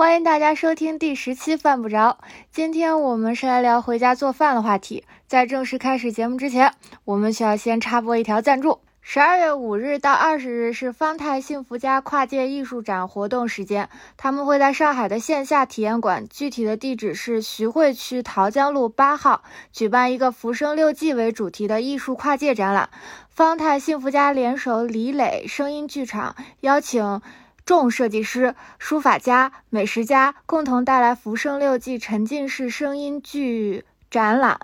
[0.00, 2.16] 欢迎大家收听第十期《犯不着》。
[2.50, 5.04] 今天我们是来聊回家做饭的话题。
[5.26, 6.72] 在正式开始节目之前，
[7.04, 8.80] 我们需要先插播一条赞助。
[9.02, 22.88] 十二月五日到二十日是方太幸福家跨界艺术展活动时间，他们会在上海的线下体验馆，具体的地址是徐汇区桃江路八号，举办一个“浮生六记”为主题的艺术跨界展览。
[23.28, 27.20] 方太幸福家联手李磊声音剧场，邀请。
[27.64, 34.58] 众设计师、书法家、美食家共同带来《浮生六记》沉浸式声音剧展览。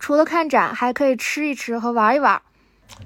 [0.00, 2.40] 除了看展，还可以吃一吃和玩一玩。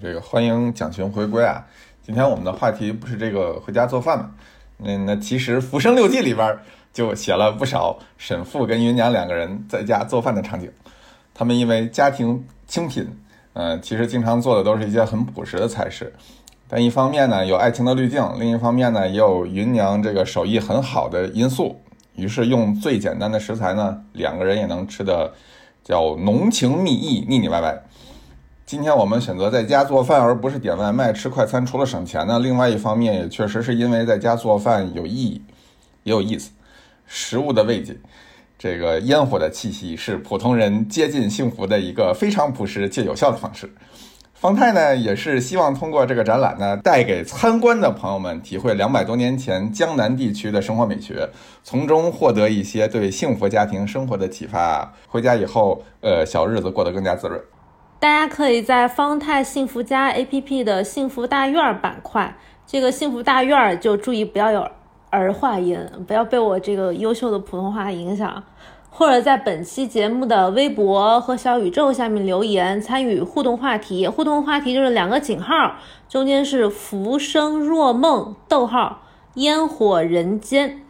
[0.00, 1.64] 这个欢迎蒋群回归啊！
[2.02, 4.30] 今天我们的话题不是这个回家做饭吗？
[4.78, 6.58] 那那其实《浮生六记》里边
[6.92, 10.70] 就写了不少沈父跟芸娘两个人在家做饭的场景。
[11.34, 13.06] 他们因为家庭清贫，
[13.52, 16.12] 嗯，其实经常做的都是一些很朴实的菜式。
[16.68, 21.80] 但一方面呢，有爱情的滤镜；另一方面呢，也有芸娘这个手艺很好的因素。
[22.16, 25.32] 于是用最简单的食材呢，两个人也能吃的
[25.84, 27.82] 叫浓情蜜意、腻腻歪歪。
[28.64, 35.42] 今天我们选择在家做饭，而不是点外卖吃快餐，除了省钱呢，另外一方面也确实是因为在家做饭有意义，
[36.02, 36.50] 也有意思。
[37.06, 37.96] 食物的慰藉，
[38.58, 43.70] 这个烟火的气息，是普通人接近幸福的一个非常朴实且有效的方式。
[44.38, 51.30] 方太呢，也是希望通过这个展览呢，带给参观的朋友们体会两百多年前江南地区的生活美学，
[51.62, 54.92] 从中获得一些对幸福家庭生活的启发。
[55.08, 57.40] 回家以后，呃，小日子过得更加滋润。
[57.98, 64.68] 大家可以在方太幸福家 APP 的幸福大院儿板块，这个幸福大院儿就注意不要有
[65.08, 68.44] 儿化音，不要被我这个优秀的普通话影响。
[68.98, 75.74] 或者在本期节目的微博和小宇宙下面留言参与互动话题，互动话题就是两个井号，
[76.08, 79.02] 中间是浮生若梦，逗号
[79.34, 80.80] 烟火人间，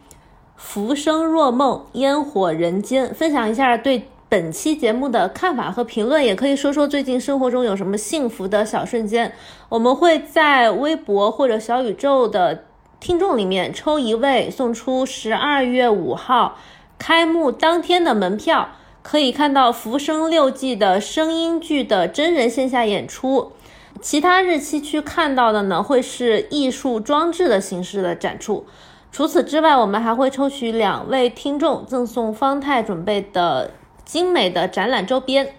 [0.55, 9.33] 浮生若梦，烟火人间，分享一下对本期节目的看法和评论，也可以说说最近生活中有什么幸福的小瞬间。
[9.67, 12.63] 我们会在微博或者小宇宙的
[13.01, 16.57] 听众里面抽一位，送出十二月五号。
[16.97, 18.69] 开幕当天的门票
[19.01, 23.53] 可以看到《浮生六记》的声音剧的真人线下演出，
[24.01, 28.65] 其他日期去看到的呢会是艺术装置的形式的展出。
[29.11, 33.71] 除此之外，我们还会抽取两位听众赠送方太准备的
[34.03, 35.55] 精美的展览周边。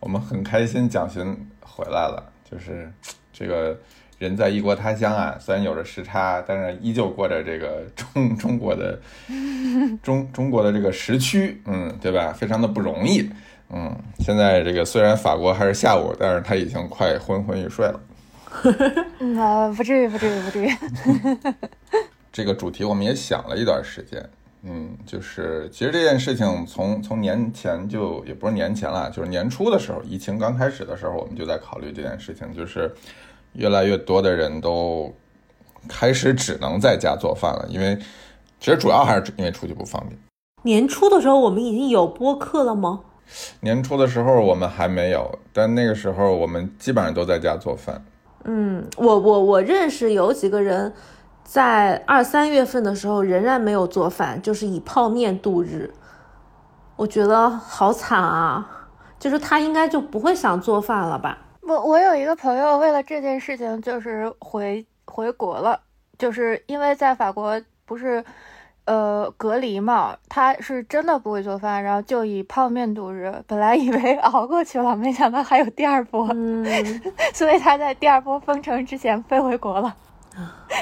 [0.00, 2.92] 我们很开心蒋勋回来了，就是
[3.32, 3.78] 这个。
[4.22, 8.96] 人在异国他乡啊，虽然有着时差，但是依旧过着这个 中中国的
[10.00, 12.32] 中中国的这个时区，嗯，对吧？
[12.32, 13.28] 非常的不容易，
[13.70, 13.92] 嗯。
[14.20, 18.00] 现在这个虽然法国还是下午，但是他已经快昏昏欲睡了。
[19.42, 20.68] 啊，不至于，不至于，不至于。
[22.30, 24.24] 这个主题我们也想了一段时间，
[24.62, 32.88] 嗯，就是其实这件事情从从年前就也不是年前了，就是年初的时候，疫情刚开始的时候，我们就在考虑这件事情，就是。
[33.52, 35.12] 越来越多的人都
[35.88, 37.98] 开始只能在家做饭了，因为
[38.60, 40.18] 其实主要还是因为出去不方便。
[40.62, 43.00] 年初的时候，我们已经有播客了吗？
[43.60, 48.04] 年初的时候我们还没有，但那个时候我们基本上都在家做饭。
[48.44, 50.92] 嗯，我我我认识有几个人
[51.44, 55.92] 在二三月份的时候仍然没有做饭，就是以泡面度日。
[56.96, 58.88] 我觉得好惨啊！
[59.18, 61.38] 就是他应该就不会想做饭了吧？
[61.62, 65.80] 我我有一个朋友，为了这件事情，就是回回国了，
[66.18, 68.24] 就是因为在法国不是，
[68.84, 73.32] 呃，隔离嘛，他是真的不会做饭，然后就以泡面度日。
[73.46, 76.26] 本来以为熬过去了，没想到还有第二波，
[77.32, 79.94] 所以他在第二波封城之前飞回国了。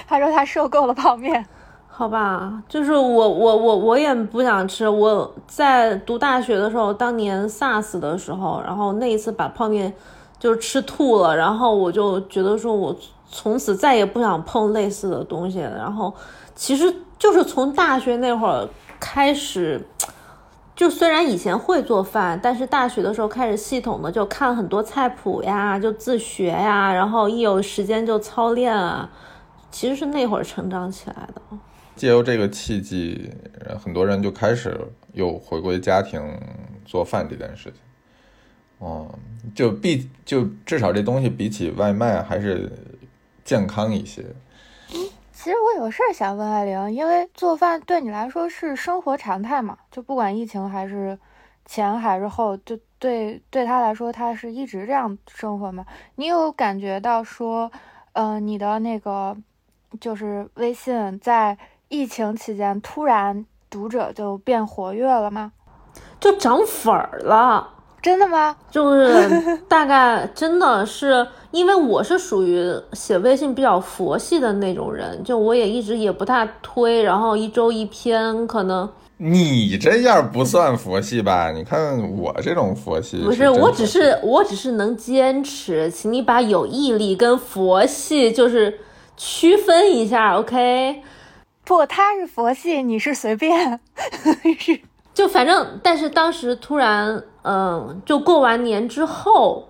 [0.09, 1.45] 他说他受够了泡面。
[1.87, 4.89] 好吧，就是我我我我也不想吃。
[4.89, 9.95] 我在读大学的时候，当年 SARS 的时候，然后那一次把泡面。
[10.41, 12.97] 就吃吐了，然后我就觉得说，我
[13.31, 15.59] 从此再也不想碰类似的东西。
[15.59, 16.13] 然后，
[16.55, 18.67] 其实就是从大学那会儿
[18.99, 19.87] 开始，
[20.75, 29.09] 就虽然以前会做饭，但是大学的时候开始系统的就看很多菜谱呀，就自学呀，然后一有时间就操练啊。
[29.71, 31.41] 其实是那会儿成长起来的。
[31.95, 33.31] 借由这个契机，
[33.79, 34.77] 很多人就开始
[35.13, 36.21] 又回归家庭
[36.85, 37.75] 做饭这件事情。
[38.81, 39.07] 哦，
[39.55, 42.73] 就必就至少这东西比起外卖还是
[43.45, 44.25] 健康一些。
[45.33, 49.79] 其实我有个事儿想问艾玲，因为做饭对你来说是生活常态嘛？
[49.91, 51.19] 就不管疫情还是
[51.65, 55.87] 前还是后，就对对他来说，他是一直这样生活嘛？
[56.17, 57.71] 你有感觉到说，
[58.13, 59.37] 呃，你的那个
[60.01, 61.57] 就是微信在
[61.89, 65.53] 疫情期间突然读者就变活跃了吗？
[66.19, 67.77] 就涨粉儿了。
[68.03, 68.57] 真的吗？
[68.71, 78.89] 就是大概真的是因为我是属于写微信比较佛系的那种人，就我也一直也不太推，然后一周一篇可能。
[79.19, 81.51] 你这样不算佛系吧？
[81.51, 88.81] 你看我这种佛系，不是，我只是我只是能坚持，请你把有毅力跟佛系就是
[89.19, 91.03] 区分一下，OK？
[91.65, 93.79] 不，他是佛系，你是随便，
[94.59, 94.81] 是。
[95.13, 99.69] 就反正，但是当时突然，嗯，就过完年之后，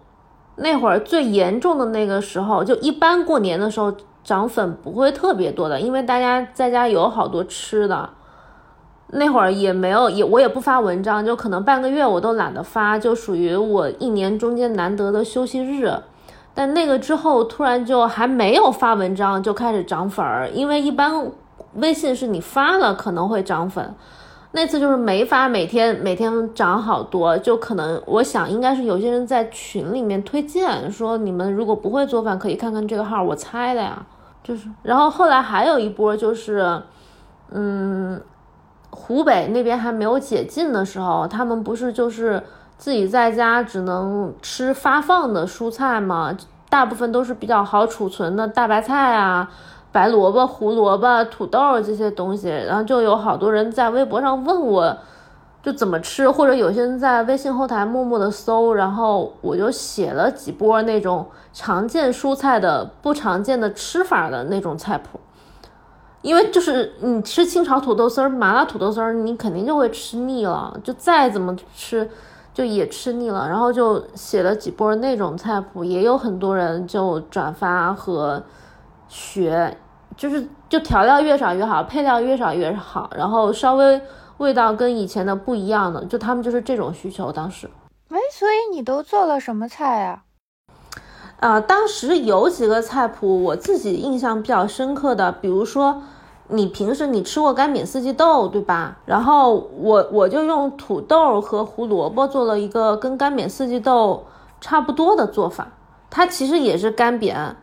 [0.57, 3.93] 那会儿最严重的那个时候，就一般过年的时候
[4.23, 8.11] 涨粉不会特别多的，因为大家在家有好多吃的。
[9.13, 15.93] 那会儿也没有，也我也不发文章，就可能半个月我都懒得发，就属于我一年中间难得的休息日。
[16.55, 21.29] 但那个之后突然就还没有发文章就开始涨粉儿，因为一般
[21.75, 23.95] 微信是你发了可能会涨粉。
[24.52, 34.05] 那次就是没发，每天每天涨好多，就可能我想应该是有些人在群里面推荐说你们如果不会做饭可以看看这个号，我猜的呀，
[34.43, 34.69] 就是。
[34.82, 36.82] 然后后来还有一波就是，
[37.50, 38.20] 嗯，
[38.91, 42.43] 湖北那边还没有解禁的时候，他们不是就是
[42.76, 46.37] 自己在家只能吃发放的蔬菜吗？
[46.69, 49.49] 大部分都是比较好储存的大白菜啊。
[49.93, 54.97] 白萝卜、胡萝卜、土豆这些东西，然后就有好多人在微博上问我，
[55.63, 65.19] 就怎么吃，或者有些人在微信后台默默的搜，然后我就写了几波那种常见蔬菜的不常见的吃法的那种菜谱，
[66.23, 72.09] 因为就是你吃清炒土豆丝儿、麻辣土豆丝儿，你肯定就会吃腻了，就再怎么吃
[72.55, 78.41] 就也吃腻了，然后就写了几波那种菜谱，也有很多人就转发和。
[79.11, 79.77] 学
[80.17, 84.01] 就是就调料越少越好，配料越少越好，然后稍微
[84.39, 87.33] 味道跟以前的不一样的，就他们就是这种需求。
[87.33, 87.69] 当时，
[88.09, 90.23] 哎，所以你都做了什么菜呀？
[91.41, 96.03] 啊，当时有几个菜谱我自己印象比较深刻的，比如说
[96.49, 98.99] 你平时你吃过干煸四季豆对吧？
[99.06, 104.27] 然后我我就用土豆和胡萝卜做了一个跟干煸四季豆
[104.61, 105.69] 差不多的做法，
[106.11, 107.55] 它其实也是干煸。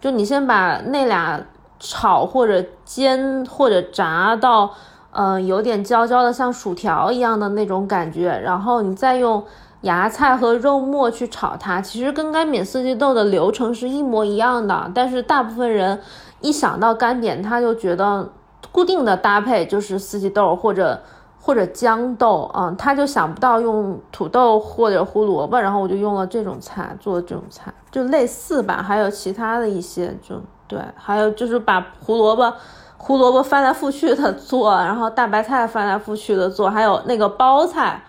[0.00, 1.40] 就你先把那俩
[1.78, 4.70] 炒或者煎或者炸到，
[5.10, 9.44] 呃，有点焦焦的，像薯条一样的那种感觉，然后你再用
[9.82, 11.80] 芽菜和肉末去炒它。
[11.80, 16.00] 其实跟干煸四季豆的流程是一模一样的，但是大部分人
[16.40, 18.30] 一想到干煸，他就觉得
[18.72, 21.00] 固定的搭配就是四季豆或者。
[21.42, 28.82] 或者豇豆啊，他就想不到用土豆或者胡萝卜，然后我就用了这种菜做这种菜，就类似吧。
[28.82, 32.52] 还有其他的一些，就对，还有就是把胡萝卜
[32.96, 38.02] 胡萝卜翻来覆去的做，然后大白菜翻来覆去的做，还有那个包菜，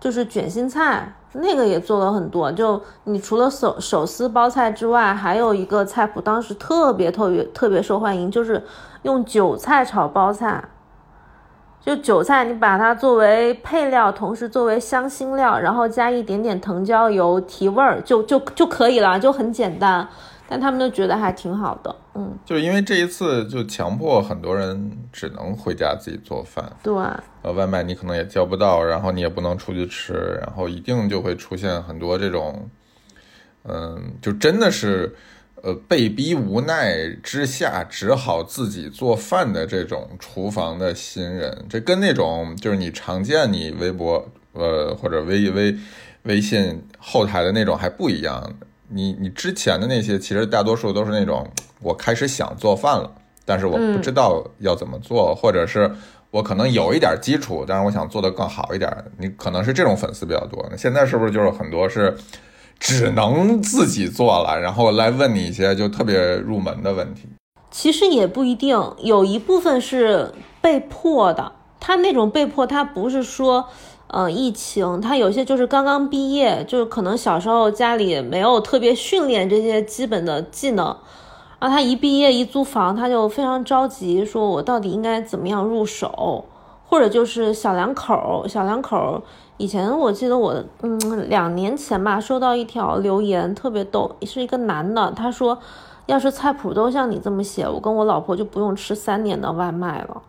[0.00, 2.50] 就是卷心菜，那个也做了很多。
[2.50, 8.62] 就你除了手手撕包菜之外，还有一个菜谱，当时特别特别特别受欢迎，就是
[9.02, 10.64] 用韭菜炒包菜。
[11.84, 20.08] 就韭菜，你把它作为配料，同时作为香辛料，然后加一点点藤椒油提味儿，就就就可以了，就很简单。
[20.48, 22.32] 但他们都觉得还挺好的，嗯。
[22.44, 26.64] 就因为这一次，就强迫很多人只能回家自己做饭。
[26.82, 26.94] 对。
[27.42, 32.68] 呃，外卖你可能也叫不到，然后你也不能出去吃，然后一定就会出现很多这种，
[33.64, 35.14] 嗯，就真的是。
[35.64, 45.74] 呃，被逼无奈之下，只好自己做饭的这种厨房的新人，这跟那种就是你常见你微博呃或者微微
[46.24, 48.52] 微信后台的那种还不一样。
[48.88, 53.10] 你你之前的那些，其实大多数都是那种我开始想做饭了，
[53.46, 55.90] 但是我不知道要怎么做，或者是
[56.30, 58.94] 我可能有一点基础，但是我想做的更好一点。
[59.16, 60.68] 你可能是这种粉丝比较多。
[60.70, 62.14] 那现在是不是就是很多是？
[62.84, 67.22] 只能自己做了，然后来问你一些就特别入门的问题。
[67.70, 71.52] 其实也不一定，有一部分是被迫的。
[71.80, 73.66] 他那种被迫，他不是说，
[74.08, 80.84] 嗯，疫情，他有些就是刚刚毕业，就是可能小时候家里没有特别训练这些基本的技能，
[81.58, 86.44] 然后他一毕业一租房，他就非常着急，说我到底应该怎么样入手，
[86.86, 89.22] 或者就是小两口，小两口。
[89.56, 95.58] 以前我记得我，嗯，两年前吧，收到一条留言，特别逗，是一个男的，他说，
[96.06, 100.22] 要是菜谱都像你这么写，我跟我老婆就不用吃三年的外卖了。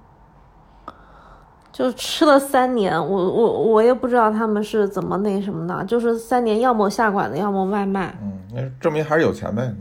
[1.71, 8.15] 就吃了三年，我我我也不知道他们是怎么那什么的，就是三年要么下馆子，要么外卖。
[8.21, 9.73] 嗯，那证明还是有钱呗。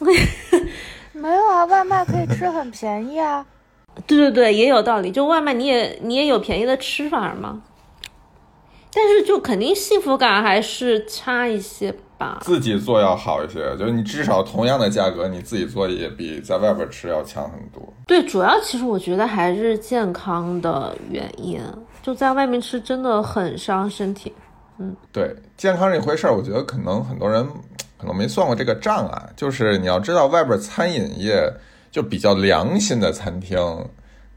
[1.12, 3.44] 没有啊，外卖可以吃很便宜啊。
[4.06, 5.10] 对对对，也有道理。
[5.10, 7.60] 就外卖你也你也有便宜的吃法嘛，
[8.98, 12.38] 但是就肯定幸福感还是差一些吧。
[12.40, 17.80] 自己做要好一些，就是你至少同样的价格，你自己做也比在外边吃要强很多。
[18.08, 21.60] 对，主要其实我觉得还是健康的原因，
[22.02, 24.34] 就在外面吃真的很伤身体。
[24.78, 27.46] 嗯，对，健康这回事儿，我觉得可能很多人
[28.00, 29.30] 可能没算过这个账啊。
[29.36, 31.48] 就是你要知道，外边餐饮业
[31.92, 33.58] 就比较良心的餐厅，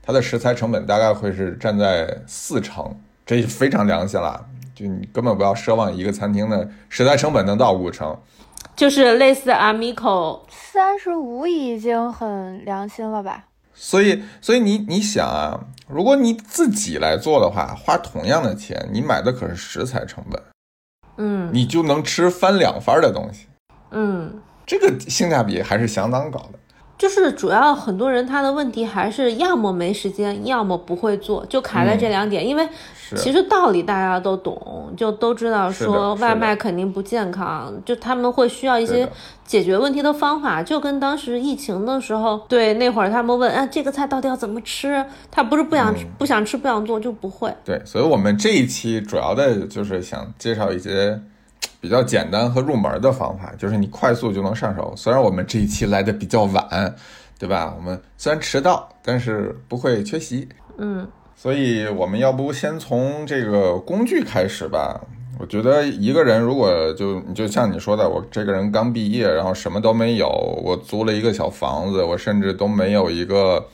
[0.04, 2.96] 它的食材成本大概会是占在四成，
[3.32, 4.46] 这非常良心了。
[4.76, 8.18] 就你根本不要奢望一个餐厅的食材成本能到五成，
[8.76, 13.46] 就是类似 Amico 三十五已经很良心了吧？
[13.74, 15.58] 所以，所以你你想啊，
[15.88, 20.42] 如果你自己来做的话，花同样的钱，你买的可是食材成本，
[21.18, 23.48] 嗯你就能吃翻两番的东西，
[23.92, 26.60] 嗯，这个性价比还是相当高的。
[26.98, 32.48] 就是主要很多人他的问题还是要么没时间，要么不会做，就卡在这两点。
[32.48, 32.64] 因为
[32.96, 39.10] 是其实道理大家都懂，就都知道说外卖肯定不健康，就他们会需要一些
[39.46, 45.06] 解决问题的方法，就跟当时疫情的时候，对那会儿他们问，啊这个菜到底要怎么吃？
[45.30, 47.54] 他不是不想吃、不想吃不想做就不会。
[47.64, 51.20] 对，所以我们这一期主要的就是想介绍一些
[51.80, 54.94] 比较简单和入门的方法，就是你快速就能上手。
[54.96, 56.96] 虽然我们这一期来的比较晚，
[57.40, 57.74] 对吧？
[57.76, 60.48] 我们虽然迟到，但是不会缺席。
[60.78, 61.08] 嗯，
[61.42, 65.02] 所以我们要不先从这个工具开始吧？
[65.40, 70.28] 我觉得一个人如果就就像你说的，我这个人刚毕业，然后什么都没有，
[70.64, 73.66] 我租了一个小房子，我甚至都没有一个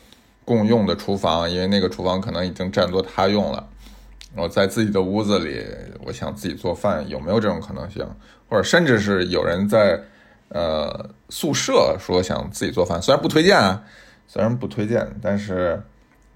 [0.46, 3.68] 共用的厨房，因为那个厨房可能已经占作他用了。
[4.34, 5.62] 我在自己的屋子里，
[6.06, 8.08] 我想自己做饭，有没有这种可能性？
[8.48, 10.02] 或者甚至是有人在
[10.48, 13.84] 呃宿舍说想自己做饭，虽然不推荐啊，
[14.26, 15.84] 虽然不推荐，但是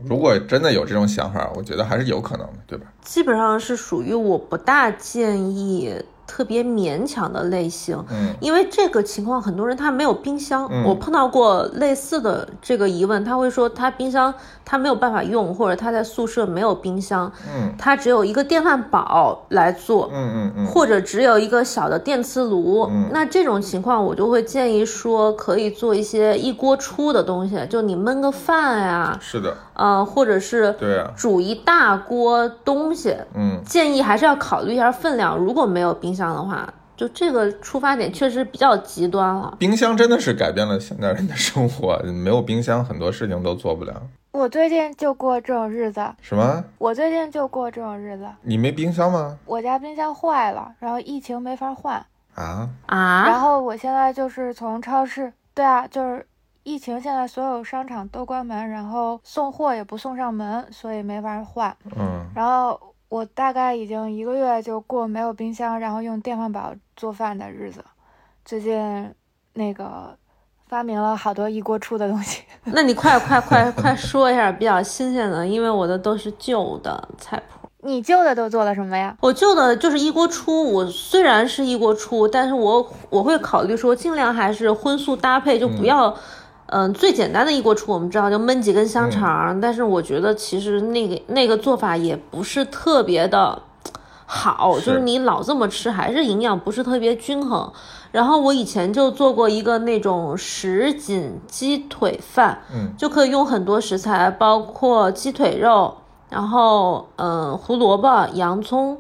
[0.08, 2.86] 如果真的有这种想法，我觉得还是有可能的，对吧？
[3.02, 5.94] 基本上是属于我不大建议
[6.28, 8.02] 特别勉强的类型。
[8.10, 22.88] 嗯因为这个情况，很多人他没有冰箱，嗯我碰到过类似的这个疑问，他会说他冰箱他没有办法用，或者他在宿舍没有冰箱，嗯他只有一个电饭煲来做，嗯嗯嗯，或者只有一个小的电磁炉。
[22.90, 35.36] 嗯那这种情况，我就会建议说可以做一些一锅出的东西，就你焖个饭呀，是的，呃，或者是对啊，煮一大锅东西，嗯建议还是要考虑一下分量。
[35.36, 39.56] 如果没有冰箱的话，就这个出发点确实比较极端了。
[39.58, 43.94] 冰箱真的是改变了现代人的生活，没有冰箱很多事情都做不了。
[44.34, 46.64] 我最近就过这种日子，什么？
[46.78, 48.26] 我最近就过这种日子。
[48.44, 49.36] 你没冰箱吗？
[49.46, 51.96] 我家冰箱坏了，然后疫情没法换，
[52.36, 53.24] 啊啊？
[53.26, 56.26] 然啊，后我现在就是从超市，对啊，就是
[56.64, 61.76] 疫情现在所有商场都关门，然后送货也不送上门，所以没法换。
[61.98, 67.84] 嗯然后我大概已经一个月就过没有冰箱，然后用电饭煲做饭的日子。
[68.46, 69.14] 最近
[69.54, 70.16] 那个
[70.68, 72.44] 发明了好多一锅出的东西。
[72.66, 77.68] 那你快快快快说一下比较新鲜的，因为我的都是旧的菜谱。
[77.84, 79.18] 你旧的都做了什么呀？
[79.22, 86.16] 我旧的就是一锅出，我虽然是一锅出，但是我我会考虑说尽量还是荤素搭配，就不要，嗯、
[86.94, 93.62] 最简单的一锅出我们知道就焖几根香肠，但是我觉得其实那个那个做法也不是特别的
[94.26, 97.70] 好，是就是你老这么吃还是营养不是特别均衡。
[98.14, 102.94] 然后我以前就做过一个那种什锦鸡腿饭，嗯。
[102.98, 105.96] 就可以用很多食材，包括鸡腿肉，
[106.30, 108.98] 然后嗯胡萝卜、洋葱、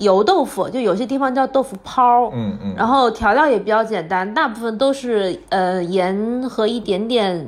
[0.00, 7.46] 油豆腐，就有些地方叫豆腐泡，嗯嗯，然后调料也比较简单，大部分都是呃盐和一点点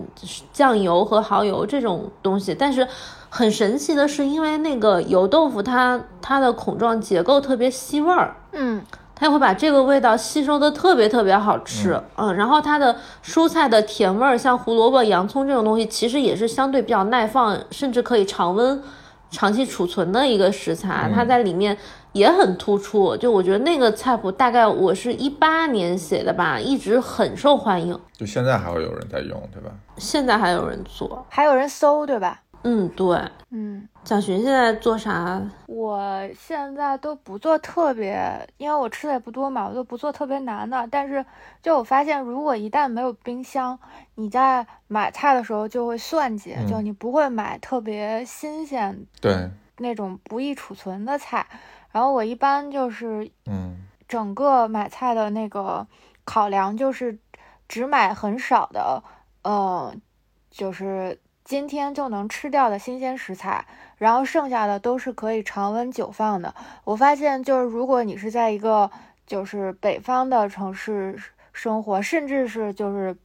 [0.52, 2.54] 酱油和蚝油这种东西。
[2.54, 2.86] 但是
[3.28, 8.82] 很神奇的是，因为那个油豆腐它它的孔状结构特别吸味儿，嗯，
[9.14, 12.34] 它会把这个味道吸收的特别特别好吃，嗯。
[12.36, 12.94] 然后它的
[13.24, 18.82] 蔬菜的甜味儿，像胡萝卜、洋葱这种东西，其实也是相对比较耐放，甚至可以常温、
[19.30, 21.74] 长期储存的一个食材，它在里面
[22.12, 23.16] 也很突出。
[23.16, 29.70] 就我觉得那个菜谱大概我是一八年写的吧，一直很受欢迎，就现在还会有人在用，对吧？
[29.96, 31.24] 现在还有人做。
[31.28, 32.42] 还有人搜，对吧？
[32.64, 33.18] 嗯，对。
[33.50, 35.42] 嗯，蒋寻现在做啥？
[35.66, 36.00] 我
[36.38, 38.16] 现在都不做特别，
[38.56, 40.88] 因为我吃的也不多嘛，我都不做特别难的。
[40.90, 41.24] 但是，
[41.60, 43.78] 就我发现，如果一旦没有冰箱，
[44.14, 51.44] 你在买菜的时候就会算计，就你不会买特别新鲜对，那种不易储存的菜。
[51.92, 55.86] 然后我一般就是嗯整个买菜的那个
[56.24, 57.18] 考量就是
[57.68, 59.02] 只买很少的，
[59.42, 59.94] 呃，
[60.50, 66.54] 就是今天就能吃掉的新鲜食材，然后剩下的都是可以常温久放的。
[66.84, 68.90] 我发现，就是如果你是在一个
[69.26, 71.18] 就是北方的城市
[71.52, 73.16] 生活，甚至是就是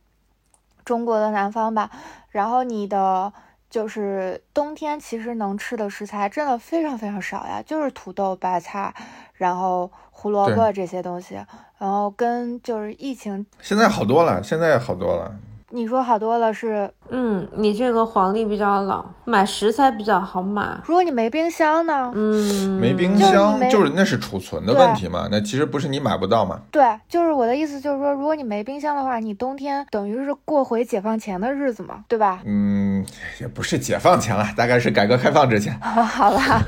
[0.86, 1.91] 中国的南方吧，
[2.29, 3.31] 然后你的
[3.69, 8.93] 就是冬天其实能吃的食材真的非常非常少呀，就是土豆、白菜，
[9.33, 11.36] 然后胡萝卜这些东西，
[11.77, 15.36] 然后跟就是疫情现在好多了，现在好多了。
[15.69, 20.79] 你说好多了是，嗯，你这个黄历比较老，买食材比较好买。
[20.86, 22.09] 如果你没冰箱呢？
[22.15, 25.27] 嗯，没冰箱就是那是储存的问题嘛？
[25.29, 26.62] 那其实不是你买不到嘛？
[26.71, 32.39] 对，就是我的意思，就是说，如果你没冰箱的话，你冬天等于是过回解放前的日子嘛，对吧？
[32.45, 33.05] 嗯，
[33.41, 35.77] 也不是解放前了，大概是改革开放之前。
[35.81, 36.63] 好吧，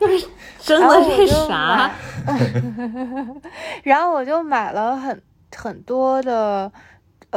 [0.00, 0.26] 就是
[0.60, 1.90] 真的是啥？
[3.84, 5.20] 然后我就买了很
[5.54, 6.72] 很多的。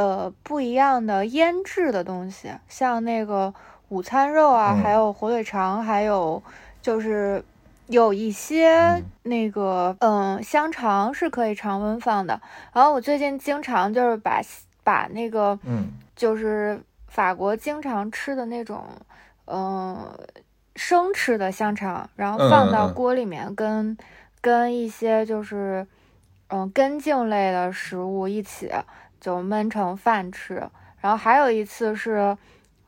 [0.00, 3.52] 呃，不一样的腌制的东西，像那个
[3.90, 6.42] 午餐肉啊，还有火腿肠，还有
[6.80, 7.44] 就是
[7.88, 12.40] 有一些那个嗯香肠是可以常温放的。
[12.72, 14.40] 然后我最近经常就是把
[14.82, 18.82] 把那个嗯，就是法国经常吃的那种
[19.44, 20.18] 嗯
[20.76, 23.94] 生吃的香肠，然后放到锅里面，跟
[24.40, 25.86] 跟一些就是
[26.48, 28.72] 嗯根茎类的食物一起。
[29.20, 30.54] 就焖成饭吃，
[31.00, 32.36] 然后还有一次是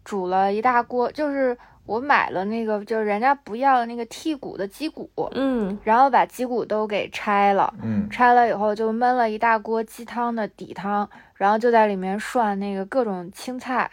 [0.05, 13.91] 煮了一大锅，就是我买了那个，就是人家不要的那个剔骨的鸡骨，嗯，然后把鸡骨都给拆了，嗯，拆了以后就焖了一大锅鸡汤的底汤，然后就在里面涮那个各种青菜，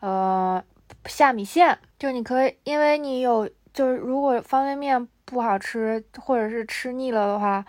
[0.00, 0.62] 呃，
[1.04, 7.64] 下米线，就你可以，因为你有，就是如果方便面不好吃或者是吃腻了的话。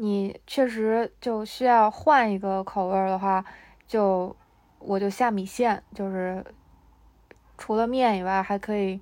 [0.00, 3.44] 你确实就需要换一个口味的话，
[3.88, 4.34] 就
[4.78, 6.44] 我就下米线，就是
[7.56, 9.00] 除了面以外还可以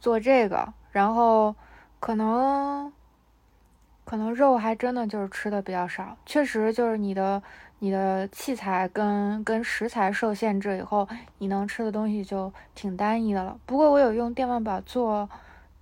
[0.00, 1.54] 做这个，然后
[2.00, 2.92] 可能
[4.04, 7.40] 可能肉还真的就是吃的比较少，确实就是你的
[7.78, 13.56] 你的器材跟跟食材受限制以后，你能吃的东西就挺单一的了。
[13.64, 15.30] 不过我有用电饭煲做。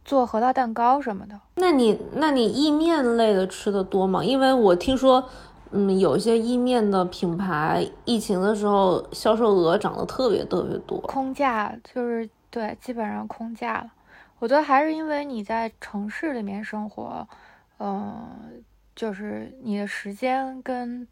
[0.04, 4.24] 做核桃蛋糕什么的，那你那你意面类的吃的多吗？
[4.24, 5.24] 因为我听说，
[5.70, 13.92] 嗯，有些意面的品牌疫情的时候销售额涨得特别特别多，空架就是对，基本上空架了。
[14.40, 17.26] 我觉得还是因为你在城市里面生活，
[17.78, 18.62] 嗯，
[18.96, 21.06] 就是你的时间跟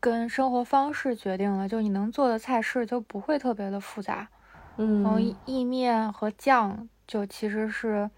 [0.00, 4.26] 跟生活方式决定了，就你能做的菜式就不会特别的复杂，
[4.78, 6.88] 嗯，然后意面和酱。
[7.08, 8.08] 就其实是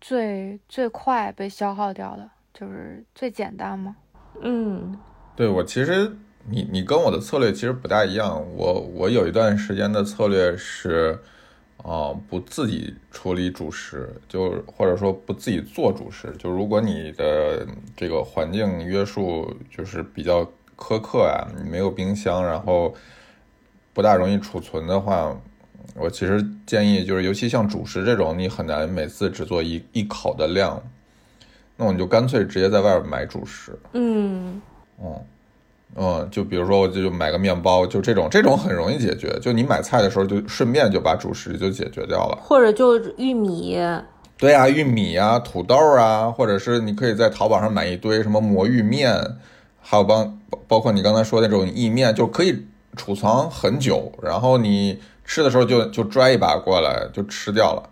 [0.00, 3.96] 最最快被消耗掉的，就是最简单嘛。
[4.40, 4.96] 嗯，
[5.34, 6.16] 对我其实
[6.48, 8.40] 你你跟我的策略其实不大一样。
[8.56, 11.18] 我我有一段时间的策略是，
[11.78, 16.32] 啊，不自己处理主食，就或者说不自己做主食。
[16.38, 22.94] 就如果你的这个环境约束就是比较苛刻啊，你没有冰箱，然后
[23.92, 25.36] 不大容易储存的话。
[25.96, 30.82] 我其实建议，就是尤其像主食这种，你很难每次只做一一口的量，
[31.76, 33.78] 那我们就干脆直接在外边买主食。
[33.92, 34.60] 嗯，
[35.00, 35.20] 嗯，
[35.94, 39.38] 嗯，就比如说我就买个面包，就这种，这种很容易解决。
[39.40, 42.38] 就你买菜的时候，就顺便就把主食就解决掉了。
[42.42, 43.78] 或者就玉米。
[44.36, 49.16] 对啊，玉米啊，土豆啊，或者是你可以在淘宝上买一堆什么魔芋面，
[49.80, 52.64] 还有帮包括你刚才说那种意面，就可以
[52.96, 54.98] 储藏很久，然后你。
[55.24, 57.90] 吃的时候就就拽一把过来就吃掉了，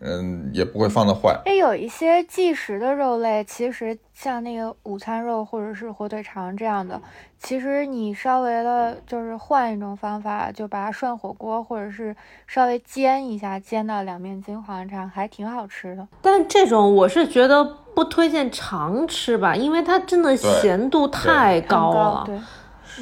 [0.00, 1.40] 嗯，也不会放的坏。
[1.44, 7.00] 哎，有一些即食的肉类，其实像那个午餐肉或者是火腿肠这样的，
[7.38, 12.14] 其实你稍微的，就是换一种方法，就把它涮火锅，或者是
[12.46, 16.06] 稍微煎一下，煎到两面金黄，这样还挺好吃的。
[16.20, 22.24] 但这种我是觉得不推荐常吃吧，因为它真的咸度太高了。
[22.26, 22.38] 对。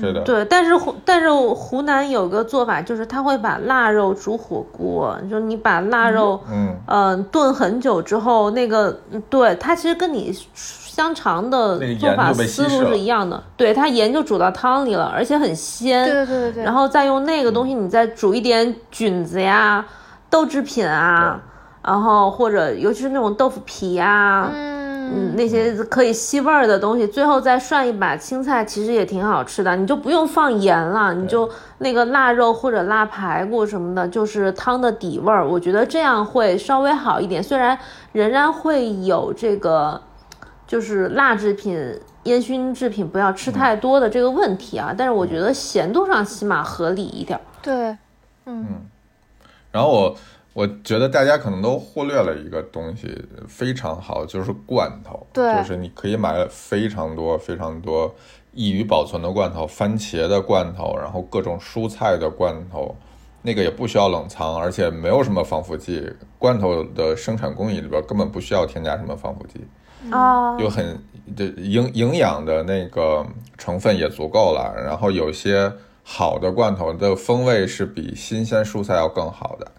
[0.01, 6.75] 是的，对，但是湖但是湖南有个做法，就是他会把腊肉煮火锅，就你把腊肉，嗯。
[6.87, 8.97] 嗯炖很久之后，那个
[9.31, 19.85] 对它其实跟你香肠的做法思路是一样的，对它盐就煮到汤里了，而且很鲜，对对对对，然后再用那个东西，你再煮一点菌子呀、
[20.29, 21.41] 豆制品啊，
[21.83, 24.51] 然后或者尤其是那种豆腐皮呀。
[24.53, 24.84] 嗯，
[25.35, 29.75] 那些可以吸味儿的东西，最后再涮一把青菜，其实也挺好吃的。
[29.77, 31.49] 你就不用放盐了，你就
[31.79, 35.47] 那个腊肉或者腊排骨什么的，就是汤的底味儿。
[35.49, 37.79] 我觉得这样会稍微好一点，虽然
[38.13, 40.01] 仍然会有这个，
[40.67, 44.95] 就是辣制品、烟熏制品不要吃太多的这个问题啊。
[44.97, 47.41] 但是我觉得咸度上起码合理一点。
[47.63, 47.97] 对，
[48.47, 48.67] 嗯。
[49.71, 50.15] 然后我
[50.55, 53.13] 我觉得大家可能都忽略了一个东西，
[53.49, 55.27] 非常好，就是罐头。
[55.33, 58.15] 对就是你可以买非常多非常多
[58.53, 62.95] 易于保存的罐头，番茄的罐头，然后各种蔬菜的罐头，
[63.43, 66.09] 那个也不需要冷藏，而且没有什么防腐剂。
[66.39, 69.61] 罐头的生产工艺里边根本不需要添加什么防腐剂。
[70.13, 71.03] 啊，又很
[71.35, 73.27] 的营营养的那个
[73.59, 75.73] 成分也足够了，然后有些
[76.05, 79.73] 好的罐头的风味是比新鲜蔬菜要更好的。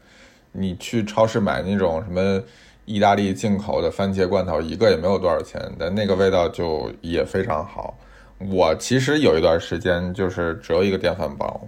[0.57, 2.41] 你去超市买那种什么
[2.85, 7.93] 意大利进口的番茄罐头，一个也没有多少钱，但那个味道就也非常好。
[8.37, 11.61] 我其实有一段时间就是只有一个电饭煲，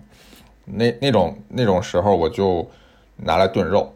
[0.65, 2.65] 那那种那种时候我就
[3.15, 3.91] 拿来炖肉，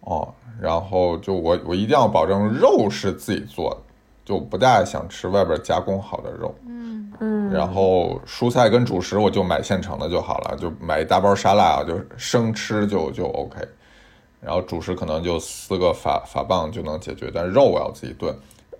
[0.00, 3.80] 哦，然后就我我一定要保证肉是自己做的，
[4.24, 6.54] 就不大想吃外边加工好的肉。
[6.66, 13.58] 嗯嗯，然后蔬菜跟主食我就买现成的就好了，就买一大包沙拉啊，就生吃就就 OK。
[14.40, 18.34] 然后主食可能就四个法法棒就能解决，但是肉我要自己炖。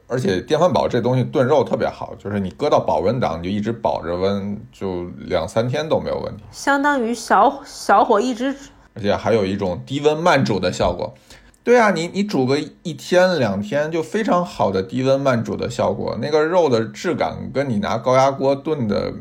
[0.06, 6.42] 而且电饭煲这东西炖肉特别好，就是你搁到保温档，你就一直保着温，就两三天都没有问题。
[6.50, 8.52] 相当于小小火一直
[8.94, 11.14] 而且还有一种低温慢煮的效果。
[11.62, 19.12] 对啊，你你煮个一天两天就非常好的低温慢煮的效果，那个肉的质感跟你拿高压锅炖的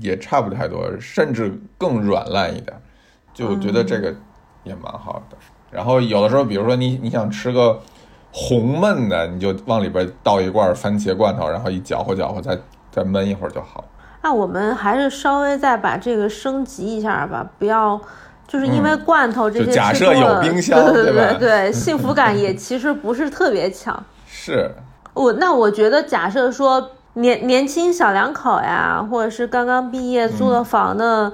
[0.00, 2.80] 也差不太多，甚至更软烂一点，
[3.34, 4.14] 就我觉得这个
[4.64, 5.36] 也蛮好的。
[5.72, 7.80] 然后有的时候，比如说你你想吃个
[8.30, 12.58] 红焖的，你就往里边倒一罐番茄罐头，然后一搅和搅和，再
[12.90, 13.84] 再焖一会儿就好。
[14.22, 18.00] 那我们还是稍微再把这个升级一下吧，不要
[18.46, 24.00] 就是因为罐头这就件假设有冰箱 对对对对对， 幸福感也其实不是特别强。
[24.26, 24.70] 是，
[25.14, 31.32] 我那我觉得，假设说年年轻小两口呀，或者是刚刚毕业租了房的，嗯，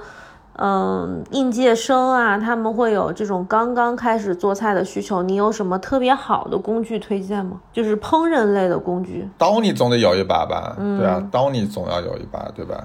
[1.31, 5.23] 应届生啊，他们会有这种刚刚开始做菜的需求。
[5.23, 7.61] 你有什么特别好的工具推荐吗？
[7.71, 9.29] 就是烹饪类的工具。
[9.37, 10.75] 刀你总得有一把吧？
[10.77, 12.75] 对啊，刀你总要有一把，对吧？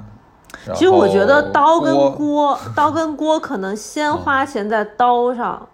[0.72, 5.68] 其实我觉得刀跟锅锅，刀跟锅可能先花钱在刀上，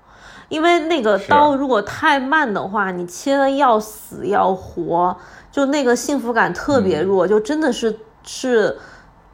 [0.49, 5.15] 因为那个刀如果太慢的话，你切的要死要活，
[5.53, 8.79] 就那个幸福感特嗯别弱，就真的是是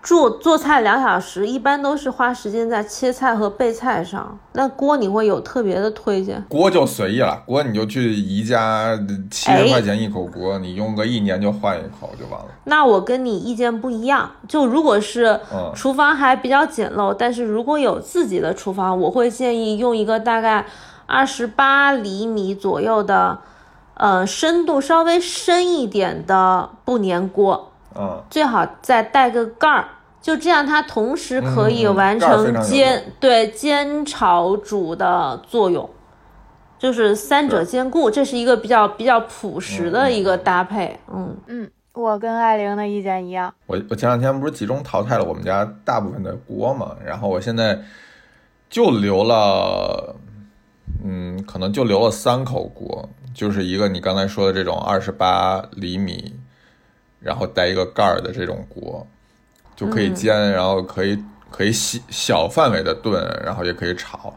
[0.07, 4.39] 做做菜两小时，一般都是花时间在切菜和备菜上。
[4.53, 6.41] 那锅你会有特别的推荐？
[6.49, 8.97] 锅就随意了，锅你就去宜家
[9.29, 12.47] 七哎十块钱一口锅，你用个一年就换一口就完了。
[12.63, 20.65] 那我跟你意见不一样，就如果是嗯厨房还比较简陋，但是如果有自己的厨房，我会建议用一个大概
[21.07, 23.41] 二十八厘米左右的，
[23.95, 29.89] 呃，深度稍微深一点的不粘锅，嗯，最好再带个盖儿，
[30.27, 35.89] 就这样它同时可以嗯完成煎、对煎炒煮的作用。
[36.81, 43.55] 就是三者兼顾，这是一个比较比较朴实的一个搭配，嗯嗯，我跟艾玲的意见一样。
[43.67, 47.79] 我我前两天不是集中淘汰了我们家大部分的锅嘛，然后我现在
[48.69, 50.17] 就留了，
[51.05, 56.35] 嗯，可能就留了三口锅，就是一个你刚才说的这种二十八厘米，
[57.21, 59.07] 然后带一个盖儿的这种锅，
[59.77, 64.35] 就可以煎，然后可以可以小小范围的炖，然后也可以炒。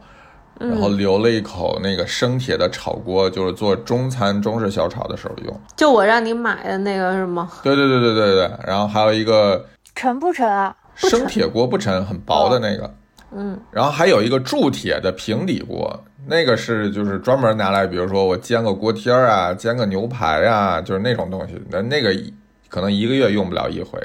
[0.58, 5.60] 然后留了一口那个生铁的炒锅，就是做中餐、中式小炒的时候用。
[5.74, 7.50] 就我让你买的那个是吗？
[7.62, 8.50] 对对对对对对。
[8.66, 10.76] 然后还有一个沉不沉啊？
[10.96, 12.94] 生铁锅不沉，很薄的那个。
[13.32, 21.58] 嗯，然后还有一个铸铁的平底锅，那个是就是专门拿来，比如说我煎个锅贴儿啊，煎个牛排啊，就是那种东西。
[21.70, 22.14] 那那个
[22.68, 23.98] 可能一个月用不了一回。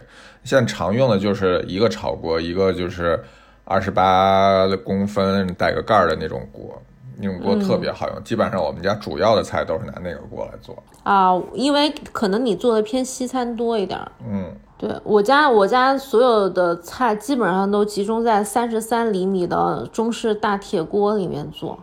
[0.46, 3.22] 现在常用的就是一个炒锅，一个就是
[3.66, 6.82] 二十八公分带个盖儿的那种锅，
[7.18, 8.24] 那种锅特别好用。
[8.24, 10.78] 基本上我们家主要的菜都是拿那个锅来做。
[11.04, 14.12] 啊，因为可能你做的偏西餐多一点儿。
[14.24, 21.80] 嗯，对我家，我家所有的菜基本上都集中在三十三厘米的中式大铁锅里面做，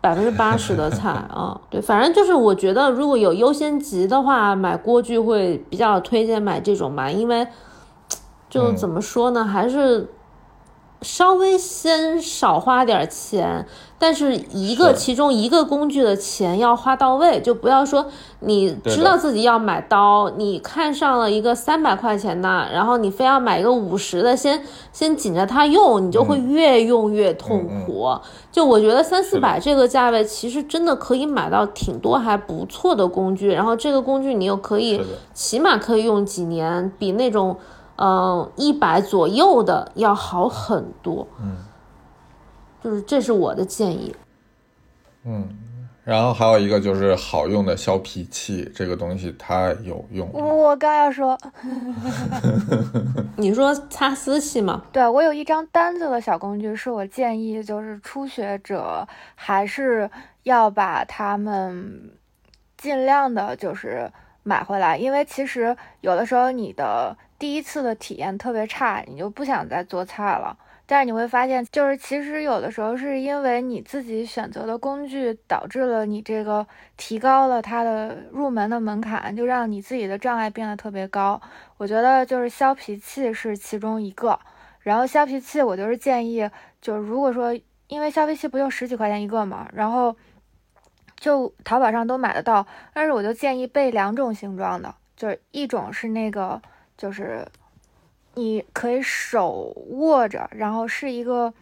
[0.00, 1.60] 百分之八十的菜 啊。
[1.68, 7.46] 对，反正就是我觉得如果有优先级的话，买锅具会比较推荐买这种吧，因为
[8.50, 8.76] 就嗯。
[8.76, 10.10] 怎么说呢，还是
[11.00, 13.66] 稍微先少花点钱，
[13.98, 14.98] 但是一个是。
[14.98, 18.06] 其中一个工具的钱要花到位，就不要说
[18.40, 28.10] 你知道自己要买刀，你看上了一个三百块钱的，然后你非要买一个五十的，先先紧着它用，你就会越用越痛苦。
[28.52, 35.00] 就我觉得三四百这个价位，其实真的可以买到挺多还不错的工具，然后这个工具你又可以
[35.32, 37.56] 起码可以用几年，比那种
[38.00, 41.28] 嗯一百左右的要好很多。
[41.40, 41.56] 嗯，
[42.82, 44.16] 就是这是我的建议。
[45.24, 45.46] 嗯，
[46.02, 50.26] 然后还有一个就是好用的削皮器，这个东西它有用。
[50.32, 51.38] 我刚要说，
[53.36, 54.82] 你说擦丝器吗？
[54.90, 60.10] 对我有一张单子的小工具，是我建议就是初学者还是
[60.44, 62.10] 要把它们
[62.78, 64.10] 尽量的就是
[64.42, 70.56] 买回来，因为其实有的时候你的第一次的体验特别差，你就不想再做菜了。
[70.84, 81.40] 但是你会发现，就是其实有的时候是因为你自己选择的工具导致了你这个提高了它的入门的门槛，就让你自己的障碍变得特别高。
[81.78, 84.38] 我觉得就是削皮器是其中一个，
[84.80, 86.50] 然后削皮器我就是建议，
[86.82, 90.14] 就是如果说因为削皮器不就十几块钱一个嘛，然后
[91.16, 96.60] 就淘宝上都买得到，但是我就建议备两种形状的，就是一种是那个
[97.00, 97.44] 就是。
[98.36, 101.52] 你可以手握着，然后是一个，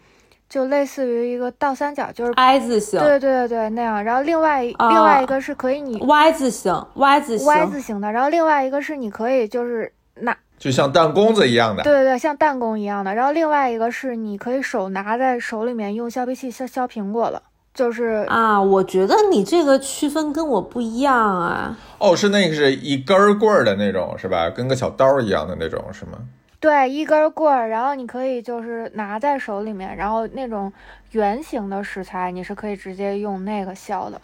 [0.47, 4.03] 就类似于一个倒三角，就是 I 字形，对对对对那样。
[4.03, 11.81] 然后另外啊另外一个是可以你 Y 字形，Y 字形 Y 字形的，然后另外一个是你可以就是拿，就像弹弓子一样的。
[11.81, 13.15] 对对对，像弹弓一样的。
[13.15, 17.41] 然后另外一个是你可以手拿在手里面用削皮器削削苹果了，
[17.79, 21.77] 就是啊，我觉得你这个区分跟我不一样啊。
[21.97, 24.49] 哦，是那个是一根棍儿的那种，是吧？
[24.49, 26.17] 跟个小刀儿一样的那种，是吗？
[26.59, 30.73] 对，一根棍儿，然后你可以就是拿在手里面，然后那种
[31.11, 34.19] 圆形的食材，你是可以直接用那个削的，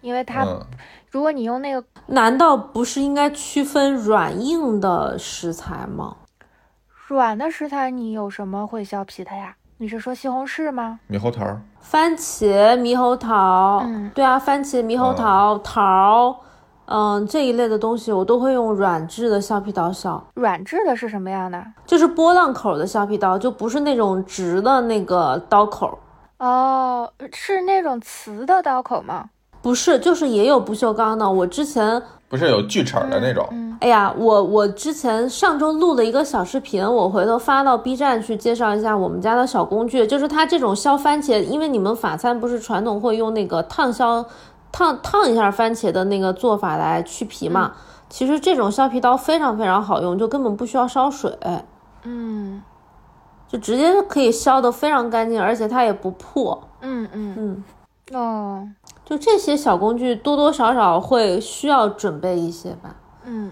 [0.00, 0.62] 因为它、嗯，
[1.10, 6.16] 如果你用那个难道不是应该区分软硬的食材吗？
[7.06, 9.56] 软的食材，你有什么会削皮的呀？
[9.78, 11.00] 你是说西红柿吗？
[11.10, 11.60] 猕猴桃儿。
[11.80, 16.36] 番茄、猕猴桃，嗯对啊，番茄、猕猴桃、桃，
[16.86, 21.62] 嗯，这一类的东西我都会用软质的削皮刀削，软质的是什么样的？
[21.84, 25.98] 就是波浪口的削皮刀，就不是那种直的那个刀口。
[26.38, 29.28] 哦，是那种瓷的刀口吗？
[29.60, 31.28] 不是，就是也有不锈钢的。
[31.28, 32.00] 我之前，
[32.34, 44.26] 不是有锯齿的那种，嗯，哎呀，我我之前上周录了一个小视频，我回头发到 B 站去介绍一下我们家的小工具，就是它这种削番茄，因为你们法餐不是传统会用那个烫削。
[44.72, 47.74] 烫烫一下番茄的那个做法来去皮嘛，
[48.08, 51.38] 其实这种削皮刀非常非常好用，就根本不需要烧水，
[52.02, 52.60] 嗯。
[53.46, 56.60] 就直接可以削得非常干净，而且它也不破。
[56.80, 57.34] 嗯嗯。
[57.38, 57.64] 嗯，
[58.12, 58.68] 哦
[59.04, 63.50] 就这些小工具多多少少会需要准备一些吧，嗯，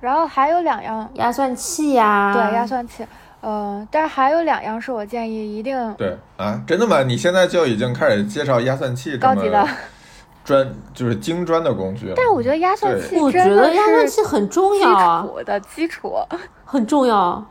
[0.00, 3.04] 然后还有两样，压蒜器呀，对压蒜器，
[3.40, 7.02] 呃，但是还有两样是我建议一定对啊，真的吗？
[7.02, 9.66] 你现在就已经开始介绍压蒜器高级的，
[10.44, 12.12] 专，就是精专的工具了。
[12.16, 16.14] 但是我觉得压蒜器我觉得压蒜器很重要啊，础的基础，
[16.64, 17.44] 很重要。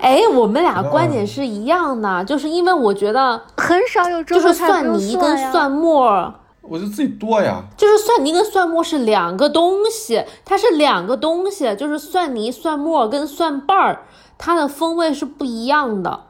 [0.00, 6.34] 哎，我们俩哦观点是一样的，就是因为我觉得很少有就是蒜泥跟蒜末。
[6.62, 7.62] 我就自己剁呀。
[7.76, 14.02] 就是蒜泥跟蒜末是两个东西，它是两个东西，就是蒜泥、蒜末跟蒜瓣儿，
[14.36, 16.24] 它的风味是不一样的。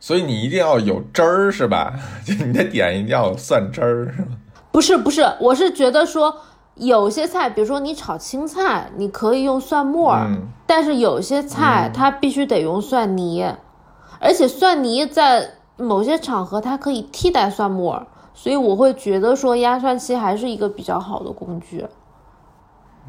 [0.00, 1.92] 所以你一定要有汁儿是吧？
[2.26, 4.36] 就你的点一定要有蒜汁儿是吗？
[4.72, 6.34] 不是不是，我是觉得说
[6.80, 13.44] 有些菜，比如说你炒青菜，你可以用蒜末儿，嗯但是有些菜嗯它必须得用蒜泥，
[14.18, 21.86] 而且蒜泥在某些场合它可以替代蒜末儿，所以我会觉得说压蒜器还是一个比较好的工具。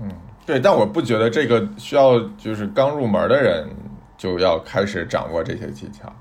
[0.02, 0.10] 嗯
[0.46, 3.70] 对，但我不觉得这个需要就是刚入门的人
[4.18, 6.12] 就要开始掌握这些技巧。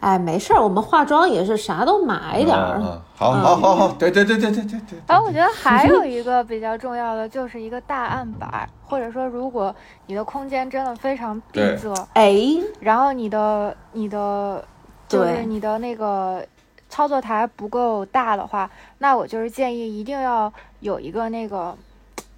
[0.00, 2.78] 哎，没事儿，我们化妆也是啥都买点儿。
[2.78, 4.98] 嗯，嗯好，好，好，好，对，对，对，对，对，对，对。
[5.06, 9.74] 然后我觉得还有一个比较重要的，就是一个大案板，或者说如果
[10.06, 12.34] 你的空间真的非常闭对塞，哎，
[12.80, 14.62] 然后你的你的
[15.08, 16.44] 就是你的那个
[16.90, 21.74] 操作台不够大的话，那我就是建议一定要有一个那个，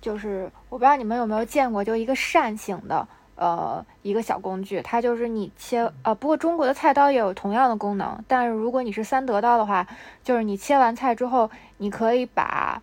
[0.00, 3.06] 就是我不知道你们有没有见过，就一个扇形的。
[3.36, 9.86] 呃，一个小工具，它就是你切呃，不过中国的菜刀也有同样的功能，但是如果你是三德刀的话，
[10.24, 12.82] 就是你切完菜之后，你可以把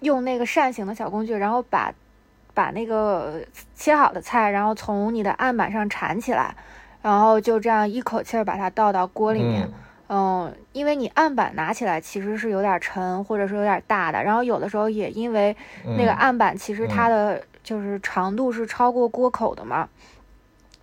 [0.00, 1.92] 用那个扇形的小工具，然后把
[2.54, 3.42] 把那个
[3.74, 6.54] 切好的菜，然后从你的案板上铲起来，
[7.02, 9.62] 然后就这样一口气儿把它倒到锅里面。
[9.64, 9.72] 嗯
[10.14, 19.88] 嗯，因为你案板拿起来其实是有点沉，或者是有点大的，然后有的时候也因为嗯那个案板其实它的就是长度是超过锅口的嘛，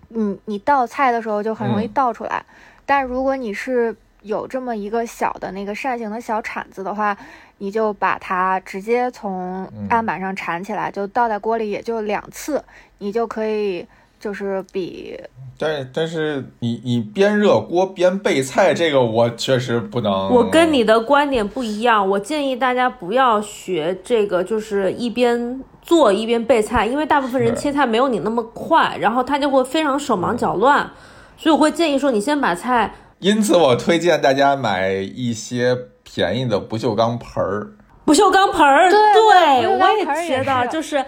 [0.09, 2.43] 嗯，你倒菜的时候就很容易嗯倒出来。
[2.85, 7.15] 但如果你是有这么一个小的那个扇形的小铲子的话，
[7.59, 12.63] 你就把它直接从嗯案板上铲起来，就倒在锅里，也就两次，
[12.97, 13.85] 你就可以
[14.19, 15.17] 就是比，
[15.57, 20.11] 但是但是你你边热锅边备菜，这个我确实不能。
[20.29, 30.88] 我跟你的观点不一样，我建议大家不要学这个，就是一边做一边备菜，因为大部分人切菜没有你那么快，然后他就会非常手忙脚乱，
[31.36, 32.93] 所以我会建议说，你先把菜。
[33.17, 37.71] 因此，我推荐大家买一些便宜的不锈钢盆儿。
[38.06, 41.04] 不锈钢盆儿，对，我也觉得就是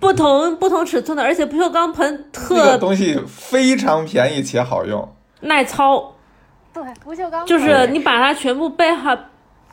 [0.00, 5.08] 不同不同尺寸的，而且不锈钢盆特东西非常便宜且好用，
[5.42, 6.14] 耐操。
[6.74, 9.16] 对，不锈钢就是你把它全部备好，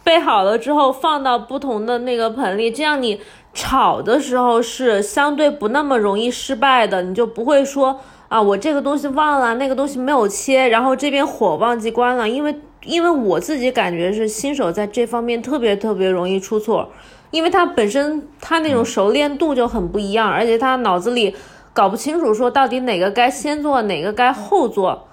[0.04, 3.20] 备好了之后放到不同的那个盆里，这样你
[3.54, 8.00] 炒的时候是相对不那么容易失败的，你就不会说。
[8.30, 16.90] 啊，我这个东西忘了，那个东西没有切，然后这边火忘记关了，因为因为我自己感觉是新手在这方面特别特别容易出错，
[17.30, 21.36] 因为他本身他那种熟练度就很不一样，而且他脑子里
[21.74, 25.08] 搞不清楚说到底哪个该先做，哪个该后做，